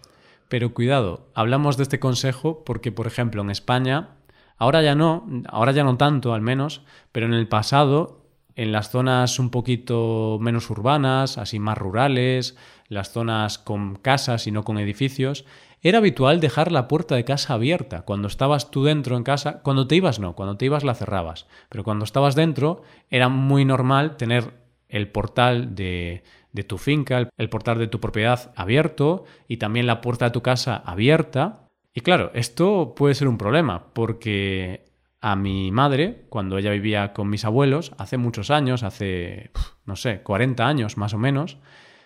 Pero 0.48 0.74
cuidado, 0.74 1.28
hablamos 1.36 1.78
de 1.78 1.84
este 1.84 2.00
consejo 2.00 2.64
porque, 2.66 2.92
por 2.92 3.06
ejemplo, 3.06 3.44
en 3.44 3.52
España, 3.52 4.10
ahora 4.58 4.82
ya 4.82 4.96
no, 4.96 5.28
ahora 5.48 5.72
ya 5.72 5.84
no 5.84 5.98
tanto 5.98 6.34
al 6.34 6.42
menos, 6.42 6.82
pero 7.12 7.28
en 7.28 7.34
el 7.34 7.48
pasado, 7.48 8.19
en 8.60 8.74
las 8.74 8.90
zonas 8.90 9.40
un 9.40 9.52
poquito 9.52 10.38
menos 10.42 10.70
urbanas, 10.70 11.38
así 11.38 11.60
más 11.60 11.78
rurales, 11.78 12.58
las 12.90 13.14
zonas 13.14 13.58
con 13.58 13.96
casas 13.96 14.48
y 14.48 14.52
no 14.52 14.66
con 14.66 14.78
edificios, 14.78 15.46
era 15.82 16.00
habitual 16.00 16.42
dejar 16.42 16.70
la 16.70 16.90
puerta 16.90 17.16
de 17.16 17.24
casa 17.24 17.54
abierta. 17.54 18.02
Cuando 18.02 18.28
estabas 18.28 18.70
tú 18.70 18.84
dentro 18.84 19.16
en 19.16 19.24
casa, 19.24 19.62
cuando 19.64 19.88
te 19.88 19.96
ibas 19.96 20.20
no, 20.20 20.36
cuando 20.36 20.58
te 20.58 20.66
ibas 20.66 20.84
la 20.84 20.94
cerrabas, 20.94 21.48
pero 21.70 21.86
cuando 21.86 22.04
estabas 22.04 22.36
dentro 22.36 22.82
era 23.10 23.30
muy 23.30 23.64
normal 23.64 24.18
tener 24.18 24.52
el 24.90 25.08
portal 25.08 25.74
de, 25.74 26.24
tu 26.68 26.78
finca, 26.78 27.30
el 27.38 27.50
portal 27.50 27.78
de 27.78 27.88
tu 27.88 28.02
propiedad 28.02 28.52
abierto 28.58 29.24
y 29.48 29.56
también 29.56 29.88
la 29.88 30.02
puerta 30.02 30.26
de 30.26 30.32
tu 30.32 30.42
casa 30.42 30.76
abierta. 30.76 31.66
Y 31.94 32.02
claro, 32.02 32.30
esto 32.34 32.94
puede 32.94 33.16
ser 33.16 33.30
un 33.30 33.38
problema 33.38 33.94
porque 33.94 34.89
a 35.22 35.36
mi 35.36 35.72
madre, 35.72 36.26
cuando 36.30 36.58
ella 36.58 36.72
vivía 36.72 37.14
con 37.14 37.30
mis 37.30 37.46
abuelos, 37.46 37.92
hace 37.98 38.18
muchos 38.18 38.52
años, 38.52 38.84
hace, 38.84 39.52
no 39.86 39.96
sé, 39.96 40.22
40 40.22 40.66
años 40.66 40.98
más 40.98 41.14
o 41.14 41.18
menos, 41.18 41.58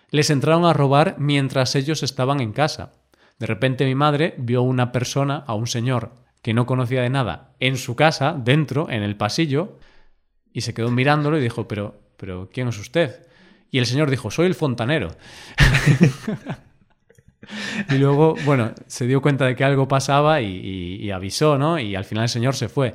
les 0.09 0.29
entraron 0.29 0.65
a 0.65 0.73
robar 0.73 1.15
mientras 1.19 1.75
ellos 1.75 2.03
estaban 2.03 2.39
en 2.39 2.53
casa. 2.53 2.93
De 3.39 3.45
repente 3.45 3.85
mi 3.85 3.95
madre 3.95 4.35
vio 4.37 4.59
a 4.59 4.63
una 4.63 4.91
persona, 4.91 5.43
a 5.47 5.53
un 5.53 5.67
señor 5.67 6.13
que 6.41 6.53
no 6.53 6.65
conocía 6.65 7.01
de 7.01 7.09
nada, 7.09 7.55
en 7.59 7.77
su 7.77 7.95
casa, 7.95 8.35
dentro, 8.37 8.89
en 8.89 9.01
el 9.01 9.15
pasillo, 9.15 9.79
y 10.51 10.61
se 10.61 10.73
quedó 10.73 10.91
mirándolo 10.91 11.37
y 11.37 11.41
dijo, 11.41 11.67
pero, 11.67 12.01
pero, 12.17 12.49
¿quién 12.51 12.67
es 12.67 12.77
usted? 12.77 13.27
Y 13.71 13.79
el 13.79 13.85
señor 13.85 14.09
dijo, 14.09 14.29
soy 14.29 14.47
el 14.47 14.55
fontanero. 14.55 15.15
y 17.89 17.95
luego, 17.95 18.35
bueno, 18.45 18.71
se 18.87 19.05
dio 19.07 19.21
cuenta 19.21 19.45
de 19.45 19.55
que 19.55 19.63
algo 19.63 19.87
pasaba 19.87 20.41
y, 20.41 20.47
y- 20.47 20.95
y 21.05 21.11
avisó, 21.11 21.57
¿no? 21.57 21.79
Y 21.79 21.95
al 21.95 22.05
final 22.05 22.23
el 22.23 22.29
señor 22.29 22.55
se 22.55 22.69
fue. 22.69 22.93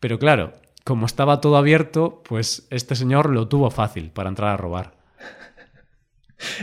Pero 0.00 0.18
claro, 0.18 0.52
como 0.84 1.06
estaba 1.06 1.40
todo 1.40 1.56
abierto, 1.56 2.22
pues 2.28 2.66
este 2.70 2.94
señor 2.94 3.30
lo 3.30 3.48
tuvo 3.48 3.70
fácil 3.70 4.10
para 4.10 4.28
entrar 4.28 4.50
a 4.50 4.56
robar. 4.56 4.92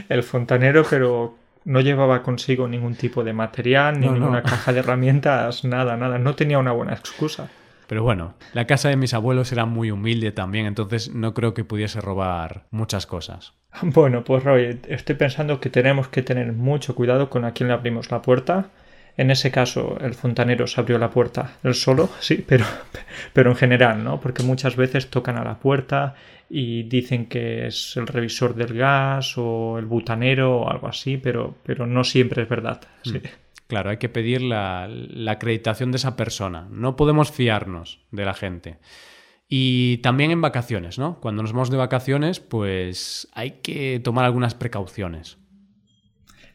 El 0.10 0.24
fontanero, 0.24 0.84
pero 0.89 1.36
no 1.65 1.80
llevaba 1.80 2.22
consigo 2.22 2.67
ningún 2.67 2.96
tipo 2.96 3.24
de 3.24 3.34
material, 3.34 4.00
ni 4.00 4.06
No, 4.08 4.13
no. 4.13 4.20
ninguna 4.20 4.44
caja 4.44 4.74
de 4.74 4.80
herramientas, 4.80 5.63
nada, 5.63 5.96
nada. 5.98 6.17
No 6.20 6.36
tenía 6.36 6.60
una 6.60 6.72
buena 6.72 6.94
excusa. 6.94 7.50
Pero 7.91 8.04
bueno, 8.04 8.36
la 8.54 8.67
casa 8.67 8.88
de 8.88 8.95
mis 8.95 9.13
abuelos 9.13 9.51
era 9.51 9.65
muy 9.65 9.91
humilde 9.91 10.32
también, 10.32 10.65
entonces 10.65 11.13
no 11.13 11.34
creo 11.34 11.54
que 11.54 11.65
pudiese 11.65 11.99
robar 11.99 12.63
muchas 12.71 13.06
cosas. 13.06 13.51
Bueno, 13.82 14.23
pues 14.23 14.45
Roy, 14.45 14.80
estoy 14.88 15.15
pensando 15.15 15.60
que 15.60 15.69
tenemos 15.69 16.08
que 16.08 16.21
tener 16.21 16.54
mucho 16.54 16.95
cuidado 16.95 17.30
con 17.30 17.43
a 17.43 17.51
quién 17.51 17.67
le 17.67 17.73
abrimos 17.73 18.10
la 18.10 18.21
puerta. 18.21 18.69
En 19.17 19.30
ese 19.30 19.51
caso, 19.51 19.97
el 19.99 20.13
fontanero 20.13 20.67
se 20.67 20.80
abrió 20.80 20.97
la 20.99 21.10
puerta 21.10 21.58
él 21.63 21.73
solo, 21.73 22.10
sí, 22.21 22.45
pero, 22.47 22.63
pero 23.34 23.49
en 23.49 23.58
general, 23.58 24.01
¿no? 24.06 24.21
Porque 24.21 24.41
muchas 24.41 24.77
veces 24.77 25.10
tocan 25.10 25.38
a 25.38 25.43
la 25.43 25.60
puerta 25.60 26.15
y 26.49 26.84
dicen 26.84 27.25
que 27.25 27.67
es 27.67 27.97
el 27.97 28.08
revisor 28.08 28.56
del 28.56 28.73
gas 28.73 29.38
o 29.38 29.77
el 29.77 29.86
butanero 29.86 30.62
o 30.62 30.71
algo 30.71 30.88
así, 30.88 31.17
pero, 31.17 31.56
pero 31.65 31.86
no 31.86 32.06
siempre 32.06 32.43
es 32.43 32.47
verdad. 32.47 32.80
Sí. 33.04 33.21
Claro, 33.72 33.90
hay 33.90 34.00
que 34.00 34.10
pedir 34.10 34.42
la, 34.42 34.90
la 34.90 35.32
acreditación 35.32 35.94
de 35.94 35.96
esa 35.96 36.18
persona. 36.18 36.68
No 36.72 36.98
podemos 36.98 37.32
fiarnos 37.32 38.02
de 38.12 38.26
la 38.26 38.34
gente. 38.34 38.80
Y 39.48 40.00
también 40.00 40.30
en 40.32 40.42
vacaciones, 40.42 41.00
¿no? 41.00 41.22
Cuando 41.22 41.42
nos 41.42 41.54
vamos 41.54 41.70
de 41.70 41.78
vacaciones, 41.78 42.42
pues 42.42 43.30
hay 43.32 43.52
que 43.64 44.02
tomar 44.04 44.26
algunas 44.26 44.56
precauciones. 44.56 45.38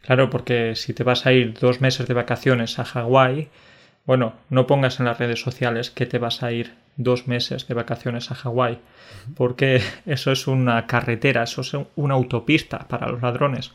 Claro, 0.02 0.28
porque 0.28 0.74
si 0.74 0.92
te 0.92 1.04
vas 1.04 1.24
a 1.24 1.32
ir 1.32 1.54
dos 1.58 1.80
meses 1.80 2.06
de 2.06 2.12
vacaciones 2.12 2.78
a 2.78 2.84
Hawái, 2.84 3.48
bueno, 4.04 4.34
no 4.50 4.66
pongas 4.66 5.00
en 5.00 5.06
las 5.06 5.16
redes 5.16 5.40
sociales 5.40 5.90
que 5.90 6.04
te 6.04 6.18
vas 6.18 6.42
a 6.42 6.52
ir 6.52 6.74
dos 6.98 7.28
meses 7.28 7.66
de 7.66 7.72
vacaciones 7.72 8.30
a 8.30 8.34
Hawái, 8.34 8.78
porque 9.36 9.80
eso 10.04 10.32
es 10.32 10.46
una 10.46 10.86
carretera, 10.86 11.44
eso 11.44 11.62
es 11.62 11.72
una 11.94 12.12
autopista 12.12 12.86
para 12.88 13.08
los 13.08 13.22
ladrones. 13.22 13.72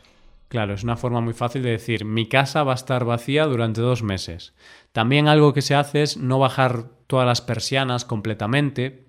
Claro, 0.52 0.74
es 0.74 0.84
una 0.84 0.98
forma 0.98 1.22
muy 1.22 1.32
fácil 1.32 1.62
de 1.62 1.70
decir, 1.70 2.04
mi 2.04 2.28
casa 2.28 2.62
va 2.62 2.72
a 2.72 2.74
estar 2.74 3.06
vacía 3.06 3.46
durante 3.46 3.80
dos 3.80 4.02
meses. 4.02 4.52
También 4.92 5.26
algo 5.26 5.54
que 5.54 5.62
se 5.62 5.74
hace 5.74 6.02
es 6.02 6.18
no 6.18 6.38
bajar 6.38 6.90
todas 7.06 7.26
las 7.26 7.40
persianas 7.40 8.04
completamente 8.04 9.06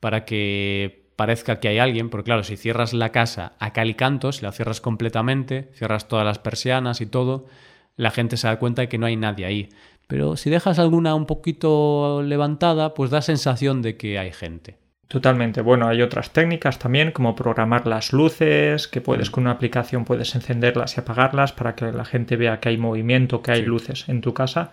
para 0.00 0.26
que 0.26 1.08
parezca 1.16 1.60
que 1.60 1.68
hay 1.68 1.78
alguien, 1.78 2.10
porque 2.10 2.26
claro, 2.26 2.42
si 2.42 2.58
cierras 2.58 2.92
la 2.92 3.08
casa 3.08 3.54
a 3.58 3.72
cal 3.72 3.88
y 3.88 3.94
canto, 3.94 4.32
si 4.32 4.42
la 4.42 4.52
cierras 4.52 4.82
completamente, 4.82 5.70
cierras 5.72 6.08
todas 6.08 6.26
las 6.26 6.38
persianas 6.38 7.00
y 7.00 7.06
todo, 7.06 7.46
la 7.96 8.10
gente 8.10 8.36
se 8.36 8.48
da 8.48 8.58
cuenta 8.58 8.82
de 8.82 8.90
que 8.90 8.98
no 8.98 9.06
hay 9.06 9.16
nadie 9.16 9.46
ahí. 9.46 9.70
Pero 10.08 10.36
si 10.36 10.50
dejas 10.50 10.78
alguna 10.78 11.14
un 11.14 11.24
poquito 11.24 12.20
levantada, 12.22 12.92
pues 12.92 13.10
da 13.10 13.22
sensación 13.22 13.80
de 13.80 13.96
que 13.96 14.18
hay 14.18 14.30
gente. 14.30 14.81
Totalmente. 15.12 15.60
Bueno, 15.60 15.88
hay 15.88 16.00
otras 16.00 16.30
técnicas 16.30 16.78
también, 16.78 17.12
como 17.12 17.36
programar 17.36 17.86
las 17.86 18.14
luces, 18.14 18.88
que 18.88 19.02
puedes 19.02 19.28
mm. 19.28 19.32
con 19.32 19.44
una 19.44 19.50
aplicación 19.50 20.06
puedes 20.06 20.34
encenderlas 20.34 20.96
y 20.96 21.00
apagarlas 21.00 21.52
para 21.52 21.74
que 21.74 21.92
la 21.92 22.06
gente 22.06 22.36
vea 22.36 22.60
que 22.60 22.70
hay 22.70 22.78
movimiento, 22.78 23.42
que 23.42 23.50
hay 23.50 23.60
luces 23.60 24.08
en 24.08 24.22
tu 24.22 24.32
casa. 24.32 24.70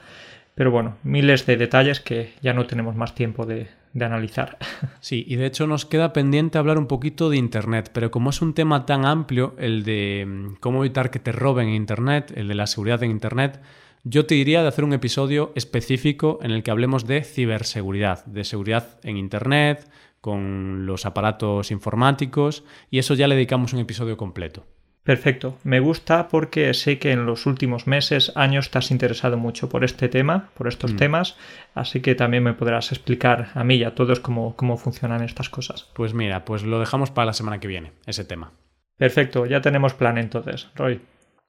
Pero 0.56 0.71
bueno, 0.71 0.95
miles 1.04 1.45
de 1.45 1.58
detalles 1.58 1.99
que 1.99 2.32
ya 2.41 2.54
no 2.54 2.67
tenemos 2.67 2.95
más 2.95 3.15
tiempo 3.15 3.45
de, 3.45 3.67
de 3.91 4.06
analizar. 4.06 4.58
Sí, 5.02 5.25
y 5.28 5.36
de 5.36 5.45
hecho 5.45 5.67
nos 5.67 5.86
queda 5.86 6.13
pendiente 6.13 6.58
hablar 6.58 6.78
un 6.78 6.88
poquito 6.88 7.30
de 7.30 7.36
Internet, 7.36 7.91
pero 7.93 8.10
como 8.10 8.30
es 8.30 8.41
un 8.41 8.54
tema 8.54 8.86
tan 8.86 9.04
amplio, 9.04 9.56
el 9.60 9.84
de 9.84 10.25
mm, 10.25 10.56
cómo 10.62 10.86
evitar 10.86 11.12
que 11.12 11.19
te 11.19 11.34
roben 11.34 11.67
Internet, 11.67 12.32
el 12.34 12.47
de 12.47 12.56
la 12.56 12.65
seguridad 12.65 13.04
en 13.04 13.12
Internet, 13.12 13.60
yo 14.03 14.25
te 14.25 14.35
diría 14.35 14.62
de 14.62 14.67
hacer 14.67 14.83
un 14.83 14.93
episodio 14.93 15.51
específico 15.55 16.39
en 16.41 16.51
el 16.51 16.63
que 16.63 16.71
hablemos 16.71 17.05
de 17.05 17.23
ciberseguridad, 17.23 18.25
de 18.25 18.43
seguridad 18.43 18.99
en 19.03 19.17
Internet, 19.17 19.89
con 20.21 20.85
los 20.85 21.05
aparatos 21.05 21.71
informáticos, 21.71 22.63
y 22.89 22.99
eso 22.99 23.13
ya 23.13 23.27
le 23.27 23.35
dedicamos 23.35 23.73
un 23.73 23.79
episodio 23.79 24.17
completo. 24.17 24.65
Perfecto, 25.03 25.57
me 25.63 25.79
gusta 25.79 26.27
porque 26.27 26.73
sé 26.73 26.99
que 26.99 27.12
en 27.12 27.25
los 27.25 27.45
últimos 27.45 27.88
meses, 27.88 28.31
años, 28.35 28.69
te 28.69 28.77
has 28.77 28.91
interesado 28.91 29.38
mucho 29.38 29.69
por 29.69 29.83
este 29.83 30.07
tema, 30.07 30.49
por 30.53 30.67
estos 30.67 30.93
mm. 30.93 30.97
temas, 30.97 31.38
así 31.73 32.01
que 32.01 32.15
también 32.15 32.43
me 32.43 32.53
podrás 32.53 32.91
explicar 32.91 33.49
a 33.55 33.63
mí 33.63 33.75
y 33.75 33.85
a 33.85 33.95
todos 33.95 34.19
cómo, 34.19 34.55
cómo 34.55 34.77
funcionan 34.77 35.23
estas 35.23 35.49
cosas. 35.49 35.89
Pues 35.93 36.13
mira, 36.13 36.45
pues 36.45 36.63
lo 36.63 36.79
dejamos 36.79 37.12
para 37.12 37.27
la 37.27 37.33
semana 37.33 37.59
que 37.59 37.67
viene, 37.67 37.93
ese 38.05 38.25
tema. 38.25 38.51
Perfecto, 38.97 39.45
ya 39.45 39.62
tenemos 39.62 39.93
plan 39.93 40.17
entonces, 40.17 40.67
Roy. 40.75 41.01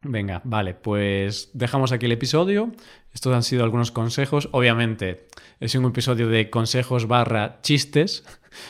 Venga, 0.02 0.40
vale, 0.44 0.72
pues 0.72 1.50
dejamos 1.52 1.92
aquí 1.92 2.06
el 2.06 2.12
episodio. 2.12 2.72
Estos 3.12 3.34
han 3.34 3.42
sido 3.42 3.64
algunos 3.64 3.90
consejos. 3.90 4.48
Obviamente, 4.52 5.26
es 5.60 5.74
un 5.74 5.84
episodio 5.84 6.28
de 6.28 6.48
consejos 6.48 7.06
barra 7.06 7.60
chistes, 7.60 8.24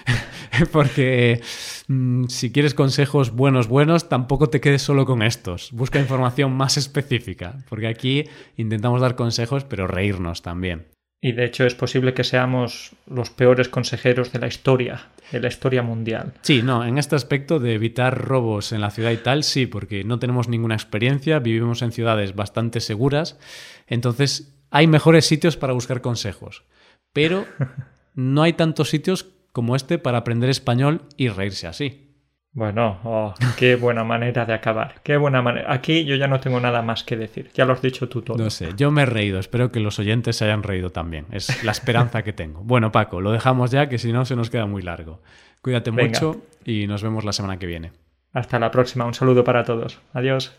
porque 0.73 1.41
mm, 1.87 2.25
si 2.27 2.51
quieres 2.51 2.75
consejos 2.75 3.31
buenos, 3.31 3.69
buenos, 3.69 4.09
tampoco 4.09 4.49
te 4.49 4.61
quedes 4.61 4.83
solo 4.83 5.07
con 5.07 5.23
estos. 5.23 5.71
Busca 5.71 6.01
información 6.01 6.53
más 6.53 6.77
específica, 6.77 7.59
porque 7.69 7.87
aquí 7.87 8.25
intentamos 8.57 9.01
dar 9.01 9.15
consejos, 9.15 9.63
pero 9.63 9.87
reírnos 9.87 10.43
también. 10.43 10.89
Y 11.23 11.33
de 11.33 11.45
hecho 11.45 11.67
es 11.67 11.75
posible 11.75 12.15
que 12.15 12.25
seamos 12.25 12.93
los 13.07 13.29
peores 13.31 13.69
consejeros 13.69 14.33
de 14.33 14.39
la 14.39 14.47
historia, 14.47 15.09
de 15.31 15.41
la 15.41 15.49
historia 15.49 15.83
mundial. 15.83 16.33
Sí, 16.41 16.63
no, 16.63 16.85
en 16.85 16.97
este 16.97 17.15
aspecto 17.15 17.59
de 17.59 17.75
evitar 17.75 18.17
robos 18.17 18.73
en 18.73 18.81
la 18.81 18.91
ciudad 18.91 19.11
y 19.11 19.19
tal, 19.19 19.45
sí, 19.45 19.67
porque 19.67 20.03
no 20.03 20.19
tenemos 20.19 20.49
ninguna 20.49 20.75
experiencia, 20.75 21.39
vivimos 21.39 21.83
en 21.83 21.93
ciudades 21.93 22.35
bastante 22.35 22.81
seguras, 22.81 23.39
entonces 23.87 24.57
hay 24.71 24.87
mejores 24.87 25.27
sitios 25.27 25.59
para 25.59 25.75
buscar 25.75 26.01
consejos, 26.01 26.65
pero 27.13 27.45
no 28.15 28.43
hay 28.43 28.55
tantos 28.55 28.89
sitios 28.89 29.27
como 29.53 29.77
este 29.77 29.99
para 29.99 30.19
aprender 30.19 30.49
español 30.49 31.03
y 31.19 31.29
reírse 31.29 31.67
así. 31.67 32.10
Bueno, 32.53 32.99
oh, 33.05 33.35
qué 33.57 33.77
buena 33.77 34.03
manera 34.03 34.45
de 34.45 34.53
acabar. 34.53 34.97
Qué 35.05 35.17
buena 35.17 35.41
manera. 35.41 35.73
Aquí 35.73 36.05
yo 36.05 36.17
ya 36.17 36.27
no 36.27 36.41
tengo 36.41 36.59
nada 36.59 36.83
más 36.83 37.05
que 37.05 37.17
decir. 37.17 37.51
Ya 37.55 37.65
lo 37.65 37.75
has 37.75 37.83
dicho 37.83 38.09
tú 38.09 38.23
todo. 38.23 38.37
No 38.37 38.51
sé, 38.51 38.71
yo 38.77 38.91
me 38.91 39.03
he 39.03 39.07
reído. 39.07 39.39
Espero 39.39 39.71
que 39.71 39.79
los 39.79 39.99
oyentes 40.01 40.37
se 40.37 40.47
hayan 40.47 40.65
reído 40.65 40.91
también. 40.91 41.27
Es 41.31 41.63
la 41.63 41.71
esperanza 41.73 42.23
que 42.23 42.33
tengo. 42.33 42.63
Bueno, 42.65 42.91
Paco, 42.91 43.21
lo 43.21 43.31
dejamos 43.31 43.71
ya, 43.71 43.89
que 43.89 43.99
si 43.99 44.13
no 44.13 44.25
se 44.25 44.35
nos 44.35 44.51
queda 44.51 44.67
muy 44.67 44.83
largo. 44.83 45.21
Cuídate 45.63 45.93
mucho 45.93 46.43
y 46.65 46.87
nos 46.89 47.03
vemos 47.03 47.25
la 47.25 47.33
semana 47.33 47.59
que 47.59 47.67
viene. 47.67 47.93
Hasta 48.33 48.59
la 48.59 48.71
próxima. 48.71 49.05
Un 49.05 49.15
saludo 49.15 49.45
para 49.45 49.65
todos. 49.65 50.01
Adiós. 50.13 50.53